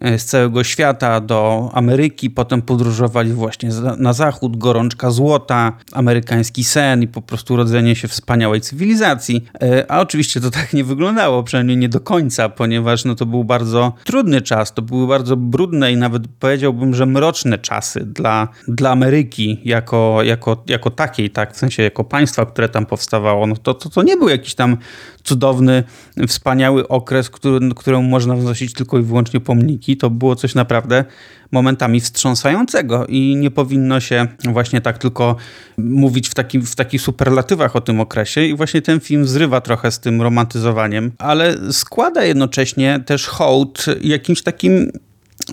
[0.01, 7.07] z całego świata do Ameryki, potem podróżowali właśnie na zachód, gorączka złota, amerykański sen i
[7.07, 9.43] po prostu rodzenie się wspaniałej cywilizacji.
[9.61, 13.43] E, a oczywiście to tak nie wyglądało, przynajmniej nie do końca, ponieważ no, to był
[13.43, 18.89] bardzo trudny czas, to były bardzo brudne i nawet powiedziałbym, że mroczne czasy dla, dla
[18.91, 23.47] Ameryki jako, jako, jako takiej, tak, w sensie jako państwa, które tam powstawało.
[23.47, 24.77] No, to, to, to nie był jakiś tam
[25.23, 25.83] cudowny,
[26.27, 29.97] wspaniały okres, który, któremu można wznosić tylko i wyłącznie pomniki.
[29.97, 31.05] To było coś naprawdę
[31.51, 35.35] momentami wstrząsającego i nie powinno się właśnie tak tylko
[35.77, 38.45] mówić w, taki, w takich superlatywach o tym okresie.
[38.45, 44.41] I właśnie ten film zrywa trochę z tym romantyzowaniem, ale składa jednocześnie też hołd jakimś
[44.41, 44.91] takim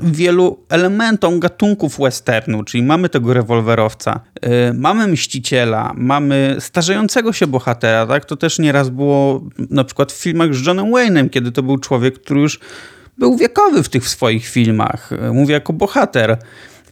[0.03, 8.07] wielu elementom gatunków westernu, czyli mamy tego rewolwerowca, yy, mamy mściciela, mamy starzejącego się bohatera,
[8.07, 8.25] tak?
[8.25, 12.19] To też nieraz było na przykład w filmach z Johnem Wayne'em, kiedy to był człowiek,
[12.19, 12.61] który już
[13.19, 15.11] był wiekowy w tych swoich filmach.
[15.33, 16.39] Mówię jako bohater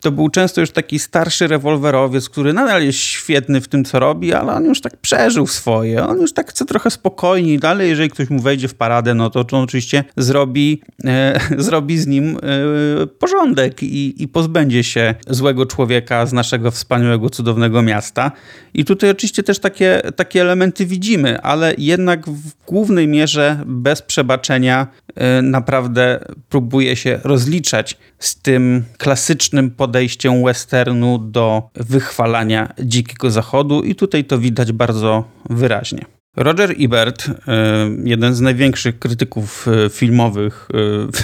[0.00, 4.34] to był często już taki starszy rewolwerowiec, który nadal jest świetny w tym, co robi,
[4.34, 6.06] ale on już tak przeżył swoje.
[6.06, 9.44] On już tak chce trochę spokojniej, ale jeżeli ktoś mu wejdzie w paradę, no to,
[9.44, 16.26] to oczywiście zrobi, e, zrobi z nim e, porządek i, i pozbędzie się złego człowieka
[16.26, 18.32] z naszego wspaniałego, cudownego miasta.
[18.78, 24.86] I tutaj oczywiście też takie, takie elementy widzimy, ale jednak w głównej mierze bez przebaczenia
[25.14, 33.94] e, naprawdę próbuje się rozliczać z tym klasycznym podejściem westernu do wychwalania dzikiego zachodu i
[33.94, 36.17] tutaj to widać bardzo wyraźnie.
[36.38, 37.32] Roger Ebert, e,
[38.04, 40.68] jeden z największych krytyków e, filmowych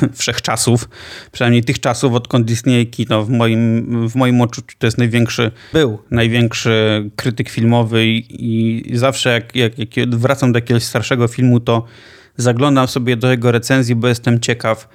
[0.05, 0.89] e, wszechczasów,
[1.33, 5.99] przynajmniej tych czasów, odkąd istnieje kino, w moim, w moim odczuciu to jest największy, był.
[6.11, 11.85] największy krytyk filmowy i, i zawsze jak, jak, jak wracam do jakiegoś starszego filmu, to
[12.37, 14.89] zaglądam sobie do jego recenzji, bo jestem ciekaw,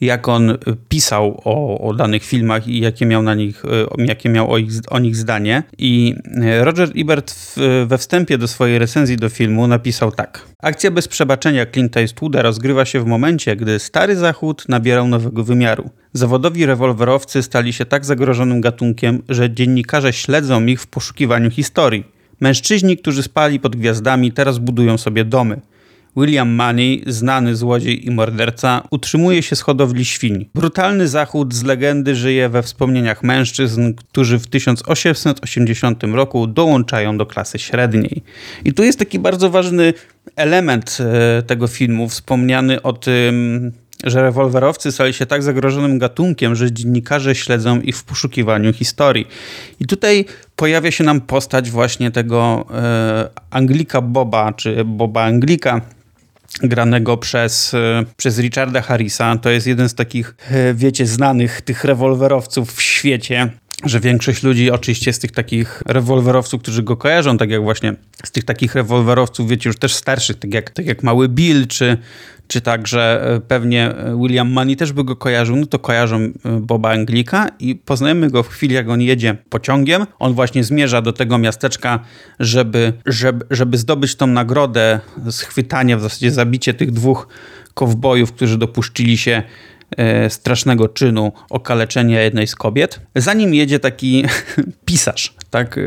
[0.00, 0.58] jak on
[0.88, 4.70] pisał o, o, danych filmach i jakie miał na nich, e, jakie miał o, ich,
[4.90, 5.62] o nich zdanie.
[5.78, 7.56] I e, Roger Ebert w,
[7.88, 10.46] we wstępie do swojej recenzji do filmu napisał tak.
[10.62, 15.90] Akcja bez przebaczenia Clint'a Eastwooda rozgrywa się w momencie, gdy Stary Zachód nabierał nowego wymiaru.
[16.12, 22.04] Zawodowi rewolwerowcy stali się tak zagrożonym gatunkiem, że dziennikarze śledzą ich w poszukiwaniu historii.
[22.40, 25.60] Mężczyźni, którzy spali pod gwiazdami, teraz budują sobie domy.
[26.18, 30.46] William Money, znany złodziej i morderca, utrzymuje się z hodowli świń.
[30.54, 37.58] Brutalny zachód z legendy żyje we wspomnieniach mężczyzn, którzy w 1880 roku dołączają do klasy
[37.58, 38.22] średniej.
[38.64, 39.94] I tu jest taki bardzo ważny
[40.36, 43.72] element e, tego filmu, wspomniany o tym,
[44.04, 49.26] że rewolwerowcy stali się tak zagrożonym gatunkiem, że dziennikarze śledzą ich w poszukiwaniu historii.
[49.80, 50.24] I tutaj
[50.56, 55.80] pojawia się nam postać właśnie tego e, Anglika Boba, czy Boba Anglika,
[56.62, 57.72] granego przez,
[58.16, 59.36] przez Richarda Harrisa.
[59.36, 60.36] To jest jeden z takich,
[60.74, 63.50] wiecie, znanych tych rewolwerowców w świecie
[63.84, 68.30] że większość ludzi oczywiście z tych takich rewolwerowców, którzy go kojarzą, tak jak właśnie z
[68.30, 71.98] tych takich rewolwerowców, wiecie, już też starszych, tak jak, tak jak Mały Bill, czy,
[72.48, 76.90] czy także e, pewnie William Money też by go kojarzył, no to kojarzą e, Boba
[76.90, 80.06] Anglika i poznajemy go w chwili, jak on jedzie pociągiem.
[80.18, 82.00] On właśnie zmierza do tego miasteczka,
[82.40, 87.28] żeby, żeby, żeby zdobyć tą nagrodę, schwytanie, w zasadzie zabicie tych dwóch
[87.74, 89.77] kowbojów, którzy dopuścili się E,
[90.28, 93.00] strasznego czynu okaleczenia jednej z kobiet.
[93.14, 94.24] Zanim jedzie taki
[94.86, 95.78] pisarz, tak?
[95.78, 95.82] E,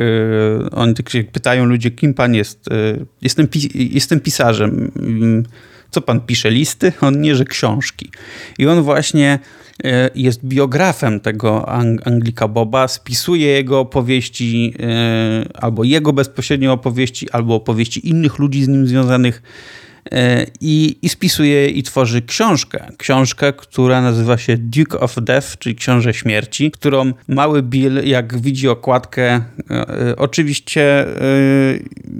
[0.71, 2.67] oni tak się pytają ludzie, kim pan jest?
[2.71, 2.73] E,
[3.21, 4.91] jestem, jestem pisarzem.
[4.99, 5.43] Mm,
[5.91, 6.51] co pan pisze?
[6.51, 6.93] Listy?
[7.01, 8.09] On nie, że książki.
[8.57, 9.39] I on właśnie
[10.15, 11.69] jest biografem tego
[12.05, 14.73] Anglika Boba, spisuje jego opowieści,
[15.53, 19.90] albo jego bezpośrednio opowieści, albo opowieści innych ludzi z nim związanych E,
[20.61, 22.87] i, i spisuje i tworzy książkę.
[22.97, 28.67] Książkę, która nazywa się Duke of Death, czyli Książę Śmierci, którą mały Bill, jak widzi
[28.67, 31.05] okładkę, e, e, oczywiście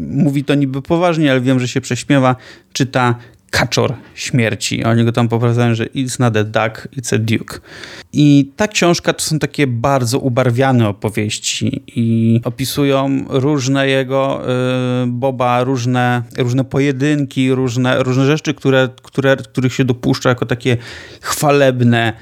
[0.10, 2.36] mówi to niby poważnie, ale wiem, że się prześmiewa,
[2.74, 3.16] czyta
[3.52, 4.84] kaczor śmierci.
[4.84, 7.60] Oni go tam poprawiają, że it's not a duck, it's a duke.
[8.14, 14.42] I ta książka to są takie bardzo ubarwiane opowieści i opisują różne jego
[15.04, 20.78] y, Boba, różne, różne pojedynki, różne, różne rzeczy, które, które, których się dopuszcza jako takie
[21.22, 22.14] chwalebne,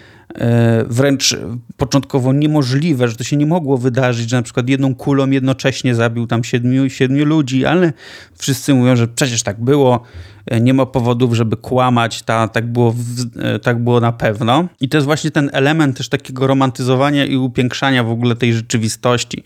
[0.85, 1.37] wręcz
[1.77, 6.27] początkowo niemożliwe, że to się nie mogło wydarzyć, że na przykład jedną kulą jednocześnie zabił
[6.27, 7.93] tam siedmiu, siedmiu ludzi, ale
[8.37, 10.03] wszyscy mówią, że przecież tak było,
[10.45, 12.95] e, nie ma powodów, żeby kłamać, ta, tak, było,
[13.39, 14.67] e, tak było na pewno.
[14.81, 19.43] I to jest właśnie ten element też takiego romantyzowania i upiększania w ogóle tej rzeczywistości.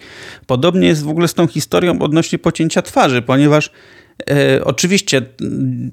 [0.48, 4.02] Podobnie jest w ogóle z tą historią odnośnie pocięcia twarzy, ponieważ E,
[4.63, 5.21] oczywiście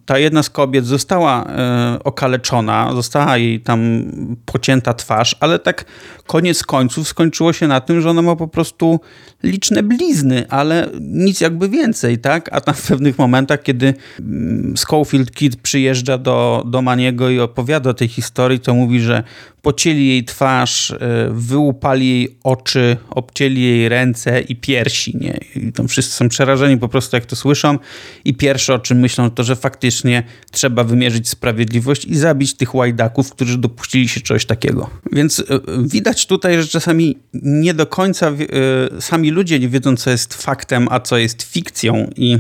[0.07, 4.05] ta jedna z kobiet została e, okaleczona, została jej tam
[4.47, 5.85] pocięta twarz, ale tak
[6.27, 9.01] koniec końców skończyło się na tym, że ona ma po prostu
[9.43, 12.49] liczne blizny, ale nic jakby więcej, tak?
[12.53, 17.91] A tam w pewnych momentach, kiedy mm, Schofield Kid przyjeżdża do, do Maniego i opowiada
[17.91, 19.23] o tej historii, to mówi, że
[19.63, 20.97] pocięli jej twarz, e,
[21.31, 25.41] wyłupali jej oczy, obcięli jej ręce i piersi, nie?
[25.57, 27.79] I tam wszyscy są przerażeni po prostu, jak to słyszą
[28.25, 33.31] i pierwsze, o czym myślą, to, że faktycznie trzeba wymierzyć sprawiedliwość i zabić tych łajdaków,
[33.31, 34.91] którzy dopuścili się czegoś takiego.
[35.13, 35.45] Więc e,
[35.85, 40.89] widać tutaj, że czasami nie do końca e, sami ludzie nie wiedzą, co jest faktem,
[40.91, 42.39] a co jest fikcją i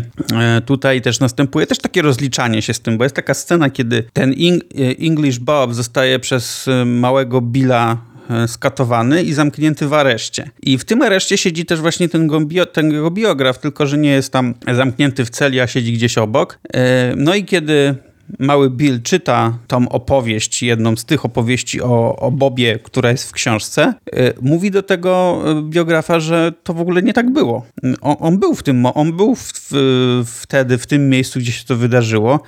[0.66, 4.35] tutaj też następuje też takie rozliczanie się z tym, bo jest taka scena, kiedy ten
[5.00, 6.66] English Bob zostaje przez
[7.11, 7.96] małego Billa
[8.31, 10.51] e, skatowany i zamknięty w areszcie.
[10.62, 14.11] I w tym areszcie siedzi też właśnie ten, bio, ten jego biograf, tylko że nie
[14.11, 16.59] jest tam zamknięty w celi, a siedzi gdzieś obok.
[16.75, 17.94] E, no i kiedy
[18.38, 23.33] mały Bill czyta tą opowieść, jedną z tych opowieści o, o Bobie, która jest w
[23.33, 27.66] książce, e, mówi do tego biografa, że to w ogóle nie tak było.
[28.01, 31.64] On, on był w tym, on był w, w, wtedy w tym miejscu, gdzie się
[31.64, 32.40] to wydarzyło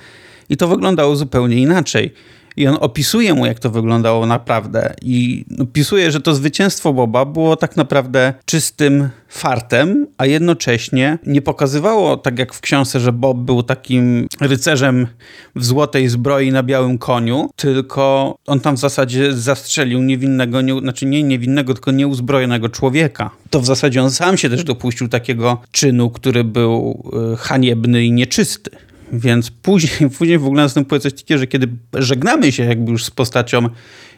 [0.49, 2.13] i to wyglądało zupełnie inaczej.
[2.57, 4.93] I on opisuje mu, jak to wyglądało naprawdę.
[5.01, 12.17] I opisuje, że to zwycięstwo Boba było tak naprawdę czystym fartem, a jednocześnie nie pokazywało,
[12.17, 15.07] tak jak w książce, że Bob był takim rycerzem
[15.55, 21.05] w złotej zbroi na białym koniu, tylko on tam w zasadzie zastrzelił niewinnego, nie, znaczy
[21.05, 23.29] nie niewinnego, tylko nieuzbrojonego człowieka.
[23.49, 28.11] To w zasadzie on sam się też dopuścił takiego czynu, który był e, haniebny i
[28.11, 28.71] nieczysty.
[29.13, 33.11] Więc później, później w ogóle następuje coś takiego, że kiedy żegnamy się jakby już z
[33.11, 33.69] postacią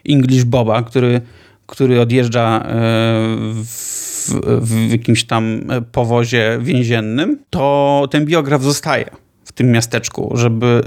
[0.09, 1.21] English Boba, który,
[1.65, 2.71] który odjeżdża e,
[3.63, 4.29] w,
[4.61, 9.09] w jakimś tam powozie więziennym, to ten biograf zostaje
[9.45, 10.81] w tym miasteczku, żeby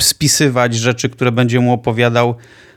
[0.00, 2.34] spisywać rzeczy, które będzie mu opowiadał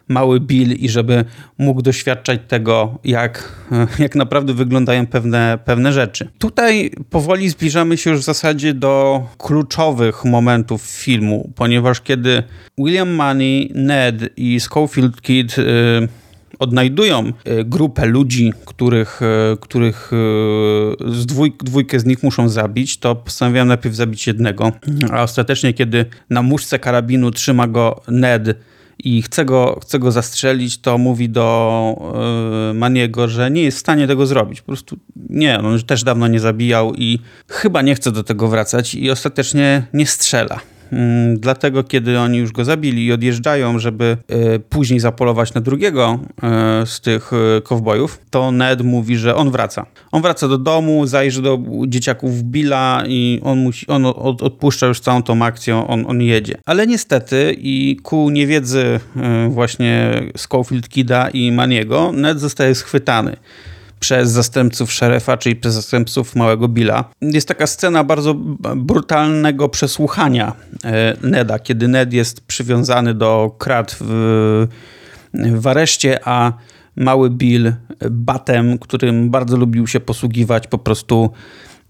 [0.09, 1.25] mały Bill i żeby
[1.57, 3.65] mógł doświadczać tego, jak,
[3.99, 6.29] jak naprawdę wyglądają pewne, pewne rzeczy.
[6.37, 12.43] Tutaj powoli zbliżamy się już w zasadzie do kluczowych momentów filmu, ponieważ kiedy
[12.77, 16.07] William Money, Ned i Schofield Kid yy,
[16.59, 20.15] odnajdują y, grupę ludzi, których, y, których y,
[21.11, 24.71] z dwój, dwójkę z nich muszą zabić, to postanawiają najpierw zabić jednego,
[25.11, 28.57] a ostatecznie, kiedy na muszce karabinu trzyma go Ned,
[29.03, 31.95] i chce go, chce go zastrzelić, to mówi do
[32.67, 34.61] yy, Maniego, że nie jest w stanie tego zrobić.
[34.61, 34.97] Po prostu
[35.29, 39.83] nie, on też dawno nie zabijał i chyba nie chce do tego wracać i ostatecznie
[39.93, 40.59] nie strzela.
[40.91, 46.19] Mm, dlatego, kiedy oni już go zabili i odjeżdżają, żeby e, później zapolować na drugiego
[46.43, 49.85] e, z tych e, kowbojów, to Ned mówi, że on wraca.
[50.11, 54.05] On wraca do domu, zajrzy do dzieciaków Billa i on, musi, on
[54.39, 56.57] odpuszcza już całą tą akcję, on, on jedzie.
[56.65, 58.99] Ale niestety i ku niewiedzy
[59.49, 63.37] właśnie Schofield Kida i Maniego, Ned zostaje schwytany
[63.99, 67.05] przez zastępców szerefa, czyli przez zastępców małego Billa.
[67.21, 68.33] Jest taka scena bardzo
[68.75, 74.67] brutalnego przesłuchania e, Neda, kiedy Ned jest przywiązany do krat w,
[75.33, 76.53] w areszcie, a
[76.95, 77.73] mały Bill
[78.11, 81.29] batem, którym bardzo lubił się posługiwać, po prostu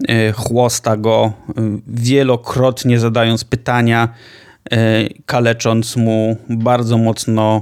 [0.08, 4.10] e, chłosta go, e, wielokrotnie zadając pytania,
[5.26, 7.62] kalecząc mu bardzo mocno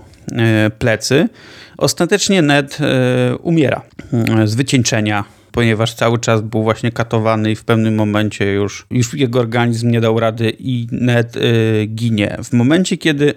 [0.80, 1.30] plecy.
[1.78, 3.82] Ostatecznie Ned e, umiera
[4.46, 9.40] z wycieńczenia ponieważ cały czas był właśnie katowany i w pewnym momencie już, już jego
[9.40, 11.34] organizm nie dał rady i Ned
[11.88, 12.38] ginie.
[12.44, 13.34] W momencie, kiedy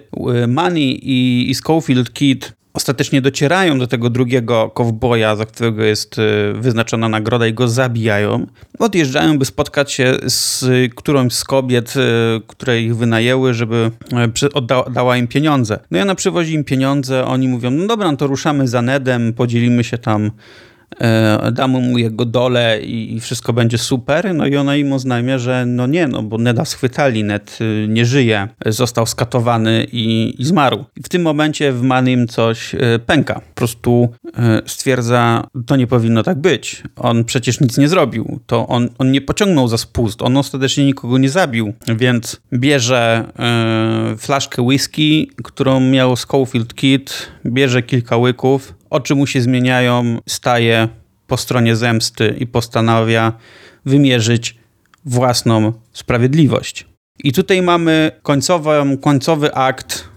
[0.47, 6.53] Manny i, i Schofield Kid ostatecznie docierają do tego drugiego kowboja, za którego jest y,
[6.53, 8.47] wyznaczona nagroda i go zabijają.
[8.79, 10.65] Odjeżdżają, by spotkać się z
[10.95, 11.99] którąś z kobiet, y,
[12.47, 13.91] które ich wynajęły, żeby
[14.43, 15.79] y, oddała im pieniądze.
[15.91, 19.33] No i ona przywozi im pieniądze, oni mówią, no dobra, no to ruszamy za Nedem,
[19.33, 20.31] podzielimy się tam E,
[21.51, 24.35] damy mu jego dole i, wszystko będzie super.
[24.35, 28.05] No i ona im oznajmia, że no nie, no bo Neda schwytali, Ned y, nie
[28.05, 30.85] żyje, został skatowany i, i zmarł.
[30.97, 33.33] I w tym momencie w Manim coś y, pęka.
[33.33, 34.31] Po prostu y,
[34.65, 36.83] stwierdza, to nie powinno tak być.
[36.95, 38.39] On przecież nic nie zrobił.
[38.45, 40.21] To on, on nie pociągnął za spust.
[40.21, 41.73] On ostatecznie nikogo nie zabił.
[41.87, 43.25] Więc bierze
[44.17, 50.87] flaszkę whisky, którą miał Schofield Kid, bierze kilka łyków, oczy mu się zmieniają, staje
[51.27, 53.33] po stronie zemsty i postanawia
[53.85, 54.57] wymierzyć
[55.05, 56.85] własną sprawiedliwość.
[57.23, 58.69] I tutaj mamy końcowy,
[59.01, 60.11] końcowy akt.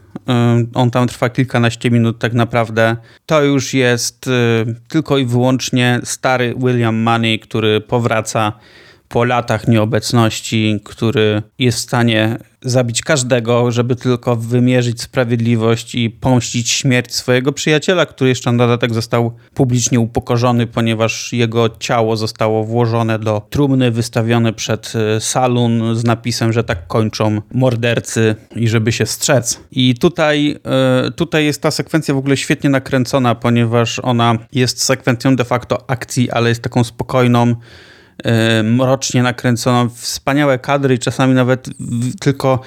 [0.74, 2.96] On tam trwa kilkanaście minut, tak naprawdę.
[3.26, 4.30] To już jest y,
[4.88, 8.52] tylko i wyłącznie stary William Money, który powraca
[9.08, 16.70] po latach nieobecności, który jest w stanie zabić każdego, żeby tylko wymierzyć sprawiedliwość i pomścić
[16.70, 23.18] śmierć swojego przyjaciela, który jeszcze na dodatek został publicznie upokorzony, ponieważ jego ciało zostało włożone
[23.18, 29.06] do trumny, wystawione przed e, salon z napisem, że tak kończą mordercy i żeby się
[29.06, 29.60] strzec.
[29.70, 30.58] I tutaj,
[31.06, 35.90] e, tutaj jest ta sekwencja w ogóle świetnie nakręcona, ponieważ ona jest sekwencją de facto
[35.90, 37.54] akcji, ale jest taką spokojną,
[38.64, 41.68] mrocznie nakręconą, wspaniałe kadry i czasami nawet
[42.20, 42.60] tylko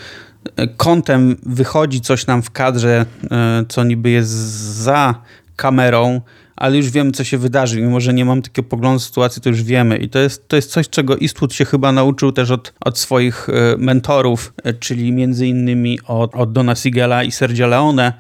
[0.55, 4.31] e, kątem wychodzi coś nam w kadrze, e, co niby jest
[4.83, 5.21] za
[5.55, 6.21] kamerą,
[6.55, 7.81] ale już wiemy, co się wydarzy.
[7.81, 9.97] Mimo, że nie mam takiego poglądu sytuacji, to już wiemy.
[9.97, 13.47] I to jest, to jest coś, czego Eastwood się chyba nauczył też od, od swoich
[13.77, 18.15] mentorów, czyli między innymi od, od Dona Sigela i Sergio Leone, E,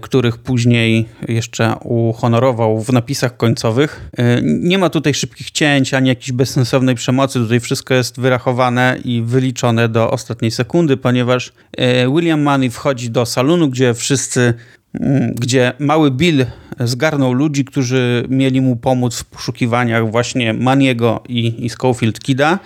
[0.00, 4.10] których później jeszcze uhonorował w napisach końcowych.
[4.18, 7.38] E, nie ma tutaj szybkich cięć ani jakiejś bezsensownej przemocy.
[7.38, 13.26] Tutaj wszystko jest wyrachowane i wyliczone do ostatniej sekundy, ponieważ e, William Money wchodzi do
[13.26, 14.54] salonu, gdzie wszyscy
[15.00, 16.46] mm, gdzie mały Bill
[16.80, 22.58] zgarnął ludzi, którzy mieli mu pomóc w poszukiwaniach właśnie Maniego i, i Schofield Kida,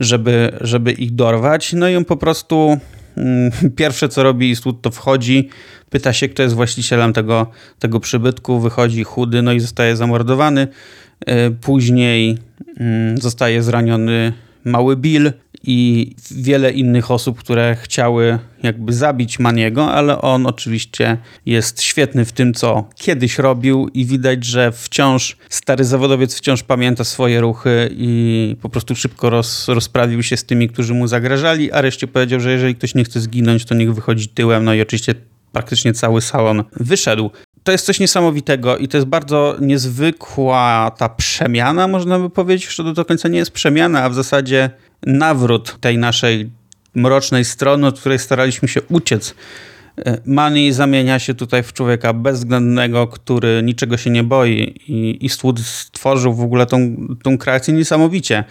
[0.00, 1.72] żeby, żeby ich dorwać.
[1.72, 2.78] No i on po prostu
[3.76, 5.48] pierwsze co robi Eastwood to wchodzi,
[5.90, 7.46] pyta się, kto jest właścicielem tego,
[7.78, 10.68] tego przybytku, wychodzi chudy, no i zostaje zamordowany.
[11.26, 12.38] E, później
[12.76, 14.32] mm, zostaje zraniony
[14.64, 15.32] mały Bill
[15.62, 22.32] i wiele innych osób, które chciały jakby zabić Maniego, ale on oczywiście jest świetny w
[22.32, 28.56] tym, co kiedyś robił i widać, że wciąż stary zawodowiec wciąż pamięta swoje ruchy i
[28.62, 32.52] po prostu szybko roz, rozprawił się z tymi, którzy mu zagrażali, a reszcie powiedział, że
[32.52, 35.14] jeżeli ktoś nie chce zginąć, to niech wychodzi tyłem, no i oczywiście
[35.52, 37.30] praktycznie cały salon wyszedł.
[37.62, 42.84] To jest coś niesamowitego i to jest bardzo niezwykła ta przemiana, można by powiedzieć, że
[42.84, 44.70] to do końca nie jest przemiana, a w zasadzie
[45.06, 46.50] nawrót tej naszej
[46.94, 49.34] mrocznej strony, od której staraliśmy się uciec
[50.06, 55.60] E, Money zamienia się tutaj w człowieka bezwzględnego, który niczego się nie boi i Eastwood
[55.60, 58.44] stworzył w ogóle tą, tą kreację niesamowicie.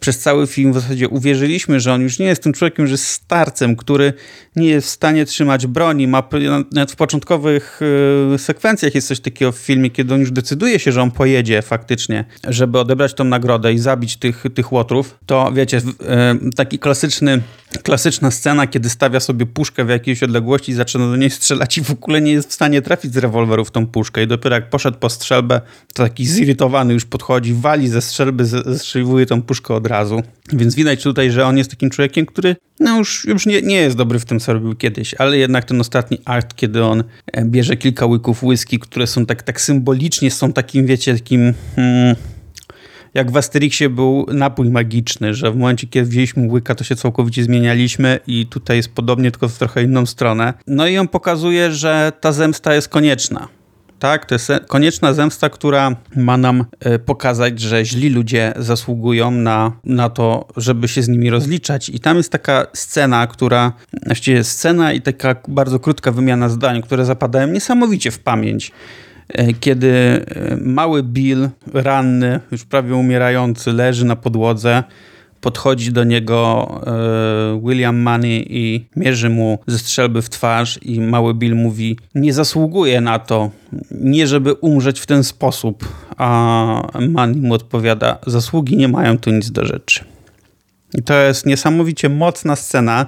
[0.00, 3.06] Przez cały film w zasadzie uwierzyliśmy, że on już nie jest tym człowiekiem, że jest
[3.06, 4.12] starcem, który
[4.56, 6.06] nie jest w stanie trzymać broni.
[6.06, 6.22] Ma,
[6.72, 7.80] nawet w początkowych
[8.34, 11.62] e, sekwencjach jest coś takiego w filmie, kiedy on już decyduje się, że on pojedzie
[11.62, 15.18] faktycznie, żeby odebrać tą nagrodę i zabić tych, tych łotrów.
[15.26, 17.42] To wiecie, e, taki klasyczny,
[17.82, 21.78] klasyczna scena, kiedy stawia sobie puszkę w jakiejś odległości i zaczyna zaczyna do niej strzelać
[21.78, 24.22] i w ogóle nie jest w stanie trafić z rewolweru w tą puszkę.
[24.22, 25.60] I dopiero jak poszedł po strzelbę,
[25.94, 30.22] to taki zirytowany już podchodzi, wali ze strzelby, zestrzeliwuje tą puszkę od razu.
[30.52, 33.96] Więc widać tutaj, że on jest takim człowiekiem, który no już, już nie, nie jest
[33.96, 37.76] dobry w tym, co robił kiedyś, ale jednak ten ostatni akt, kiedy on e, bierze
[37.76, 41.54] kilka łyków whisky, które są tak, tak symbolicznie, są takim, wiecie, takim...
[41.76, 42.16] Hmm,
[43.16, 47.44] jak w Asterixie był napój magiczny, że w momencie, kiedy wzięliśmy łyka, to się całkowicie
[47.44, 50.54] zmienialiśmy i tutaj jest podobnie, tylko w trochę inną stronę.
[50.66, 53.48] No i on pokazuje, że ta zemsta jest konieczna.
[53.98, 59.72] Tak, to jest konieczna zemsta, która ma nam e, pokazać, że źli ludzie zasługują na,
[59.84, 61.88] na to, żeby się z nimi rozliczać.
[61.88, 63.72] I tam jest taka scena, która,
[64.06, 68.72] właściwie scena i taka bardzo krótka wymiana zdań, które zapadają niesamowicie w pamięć.
[69.28, 74.84] E, kiedy e, mały Bill, ranny, już prawie umierający, leży na podłodze,
[75.40, 81.34] podchodzi do niego e, William Money i mierzy mu ze strzelby w twarz i mały
[81.34, 83.50] Bill mówi, nie zasługuje na to,
[83.90, 89.50] nie żeby umrzeć w ten sposób, a Money mu odpowiada, zasługi nie mają tu nic
[89.50, 90.04] do rzeczy.
[90.94, 93.06] I to jest niesamowicie mocna scena,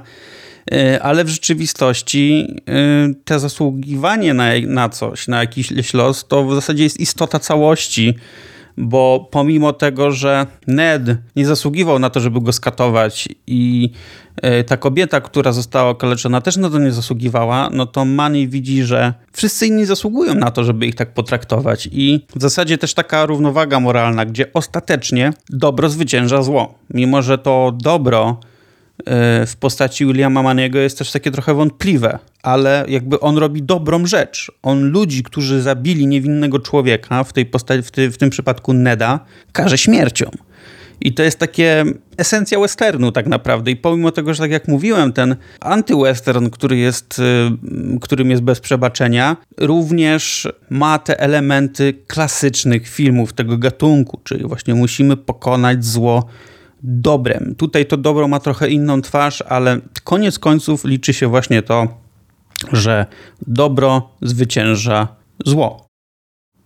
[1.02, 6.84] ale w rzeczywistości e, te zasługiwanie na, na coś, na jakiś los, to w zasadzie
[6.84, 8.14] jest istota całości,
[8.76, 11.02] bo pomimo tego, że Ned
[11.36, 13.90] nie zasługiwał na to, żeby go skatować i
[14.36, 18.82] e, ta kobieta, która została okaleczona też na to nie zasługiwała, no to Manny widzi,
[18.82, 23.26] że wszyscy inni zasługują na to, żeby ich tak potraktować i w zasadzie też taka
[23.26, 26.74] równowaga moralna, gdzie ostatecznie dobro zwycięża zło.
[26.90, 28.57] Mimo, że to dobro E,
[29.46, 34.52] w postaci Williama Maniego jest też takie trochę wątpliwe, ale jakby on robi dobrą rzecz.
[34.62, 39.20] On ludzi, którzy zabili niewinnego człowieka, w tej postaci, w, ty, w tym przypadku Neda,
[39.52, 40.30] karze śmiercią.
[41.00, 41.84] I to jest takie
[42.16, 43.70] esencja westernu tak naprawdę.
[43.70, 48.60] I pomimo tego, że tak jak mówiłem, ten anty-western, który jest, y, którym jest bez
[48.60, 56.28] przebaczenia, również ma te elementy klasycznych filmów tego gatunku, czyli właśnie musimy pokonać zło
[56.82, 57.54] dobrem.
[57.58, 61.88] Tutaj to dobro ma trochę inną twarz, ale koniec końców liczy się właśnie to,
[62.72, 63.06] że
[63.46, 65.08] dobro zwycięża
[65.46, 65.88] zło.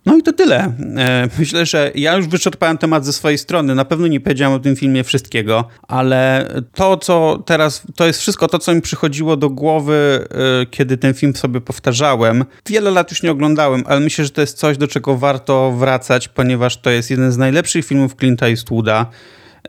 [0.05, 0.73] No i to tyle.
[0.97, 3.75] E, myślę, że ja już wyczerpałem temat ze swojej strony.
[3.75, 8.47] Na pewno nie powiedziałem o tym filmie wszystkiego, ale to, co teraz, to jest wszystko
[8.47, 10.27] to, co mi przychodziło do głowy,
[10.61, 12.45] e, kiedy ten film sobie powtarzałem.
[12.69, 16.27] Wiele lat już nie oglądałem, ale myślę, że to jest coś, do czego warto wracać,
[16.27, 19.05] ponieważ to jest jeden z najlepszych filmów Clint'a Eastwooda.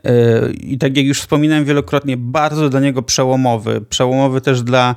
[0.03, 3.81] E, I tak jak już wspominałem wielokrotnie, bardzo dla niego przełomowy.
[3.89, 4.95] Przełomowy też dla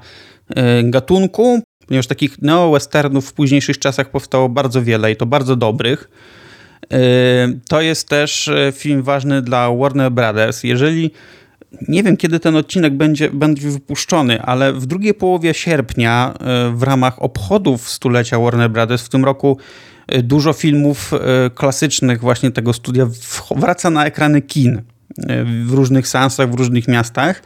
[0.57, 6.11] e, gatunku, ponieważ takich neo-westernów w późniejszych czasach powstało bardzo wiele i to bardzo dobrych.
[6.92, 6.99] E,
[7.68, 10.64] to jest też film ważny dla Warner Brothers.
[10.64, 11.11] Jeżeli
[11.88, 16.34] nie wiem, kiedy ten odcinek będzie, będzie wypuszczony, ale w drugiej połowie sierpnia
[16.74, 19.59] w ramach obchodów stulecia Warner Brothers w tym roku
[20.22, 21.12] dużo filmów
[21.54, 23.06] klasycznych właśnie tego studia
[23.56, 24.82] wraca na ekrany kin
[25.64, 27.42] w różnych seansach, w różnych miastach.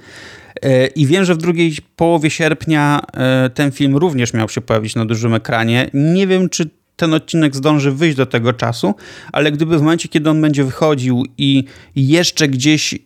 [0.97, 3.01] I wiem, że w drugiej połowie sierpnia
[3.55, 5.91] ten film również miał się pojawić na dużym ekranie.
[5.95, 8.95] Nie wiem, czy ten odcinek zdąży wyjść do tego czasu,
[9.33, 11.65] ale gdyby w momencie, kiedy on będzie wychodził i
[11.97, 12.99] jeszcze gdzieś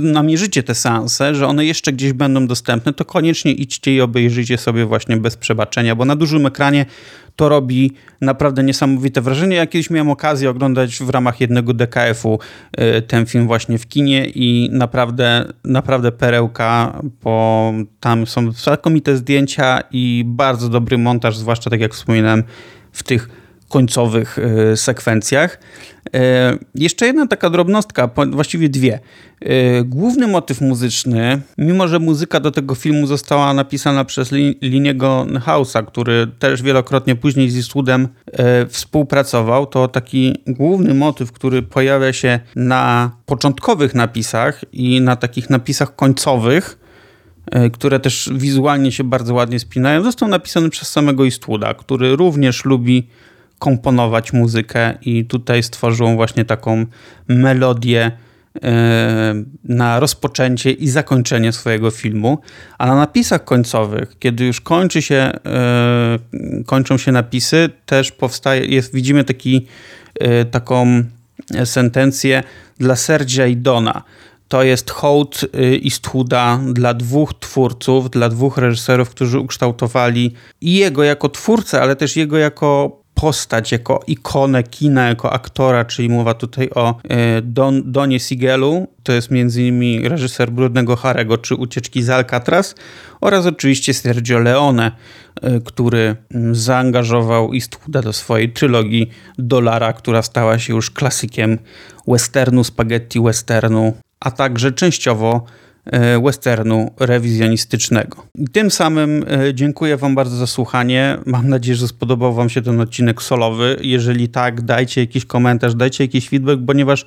[0.00, 4.86] namierzycie te seanse, że one jeszcze gdzieś będą dostępne, to koniecznie idźcie i obejrzyjcie sobie
[4.86, 6.86] właśnie bez przebaczenia, bo na dużym ekranie
[7.36, 9.56] to robi naprawdę niesamowite wrażenie.
[9.56, 12.38] Ja kiedyś miałem okazję oglądać w ramach jednego DKF-u
[12.80, 19.80] y, ten film właśnie w kinie i naprawdę, naprawdę perełka, bo tam są znakomite zdjęcia
[19.90, 22.44] i bardzo dobry montaż, zwłaszcza tak jak wspominałem
[22.92, 23.28] w tych
[23.68, 25.60] końcowych e, sekwencjach.
[26.14, 29.00] E, jeszcze jedna taka drobnostka, właściwie dwie.
[29.40, 35.86] E, główny motyw muzyczny, mimo że muzyka do tego filmu została napisana przez Liniego House'a,
[35.86, 38.08] który też wielokrotnie później z Eastwoodem
[38.68, 45.96] współpracował, to taki główny motyw, który pojawia się na początkowych napisach i na takich napisach
[45.96, 46.78] końcowych,
[47.72, 53.08] które też wizualnie się bardzo ładnie spinają, został napisany przez samego Eastwooda, który również lubi
[53.58, 56.86] komponować muzykę i tutaj stworzył właśnie taką
[57.28, 58.10] melodię
[58.62, 59.34] e,
[59.64, 62.38] na rozpoczęcie i zakończenie swojego filmu,
[62.78, 66.18] a na napisach końcowych, kiedy już kończy się, e,
[66.66, 69.66] kończą się napisy, też powstaje, jest, widzimy taki,
[70.20, 71.04] e, taką
[71.64, 72.42] sentencję
[72.78, 74.02] dla Sergia i Dona.
[74.48, 75.40] To jest hołd
[75.84, 82.16] Eastwooda dla dwóch twórców, dla dwóch reżyserów, którzy ukształtowali i jego jako twórcę, ale też
[82.16, 88.20] jego jako postać, jako ikonę kina, jako aktora, czyli mowa tutaj o e, Don, Donie
[88.20, 90.06] Sigelu, to jest m.in.
[90.06, 92.74] reżyser Brudnego Harego czy Ucieczki z Alcatraz
[93.20, 94.92] oraz oczywiście Sergio Leone,
[95.42, 101.58] e, który mm, zaangażował Eastwooda do swojej trylogii Dolara, która stała się już klasykiem
[102.08, 105.44] westernu, spaghetti westernu, a także częściowo
[106.24, 108.26] westernu rewizjonistycznego.
[108.52, 111.18] Tym samym e, dziękuję Wam bardzo za słuchanie.
[111.26, 113.76] Mam nadzieję, że spodobał Wam się ten odcinek solowy.
[113.80, 117.06] Jeżeli tak, dajcie jakiś komentarz, dajcie jakiś feedback, ponieważ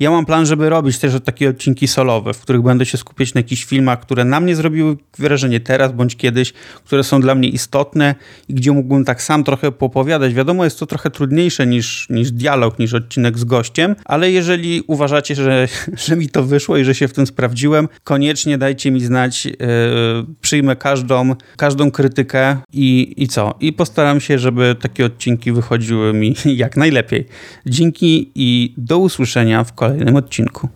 [0.00, 3.38] ja mam plan, żeby robić też takie odcinki solowe, w których będę się skupiać na
[3.38, 6.52] jakichś filmach, które na mnie zrobiły wrażenie teraz bądź kiedyś,
[6.84, 8.14] które są dla mnie istotne
[8.48, 10.34] i gdzie mógłbym tak sam trochę popowiadać.
[10.34, 15.34] Wiadomo, jest to trochę trudniejsze niż, niż dialog, niż odcinek z gościem, ale jeżeli uważacie,
[15.34, 15.68] że,
[16.06, 19.44] że mi to wyszło i że się w tym sprawdziłem, koniecznie dajcie mi znać.
[19.46, 19.54] Yy,
[20.40, 23.54] przyjmę każdą, każdą krytykę i, i co?
[23.60, 26.34] I postaram się, żeby takie odcinki wychodziły mi
[26.64, 27.26] jak najlepiej.
[27.66, 30.68] Dzięki i do usłyszenia w kolejnym kolejnym odcinku.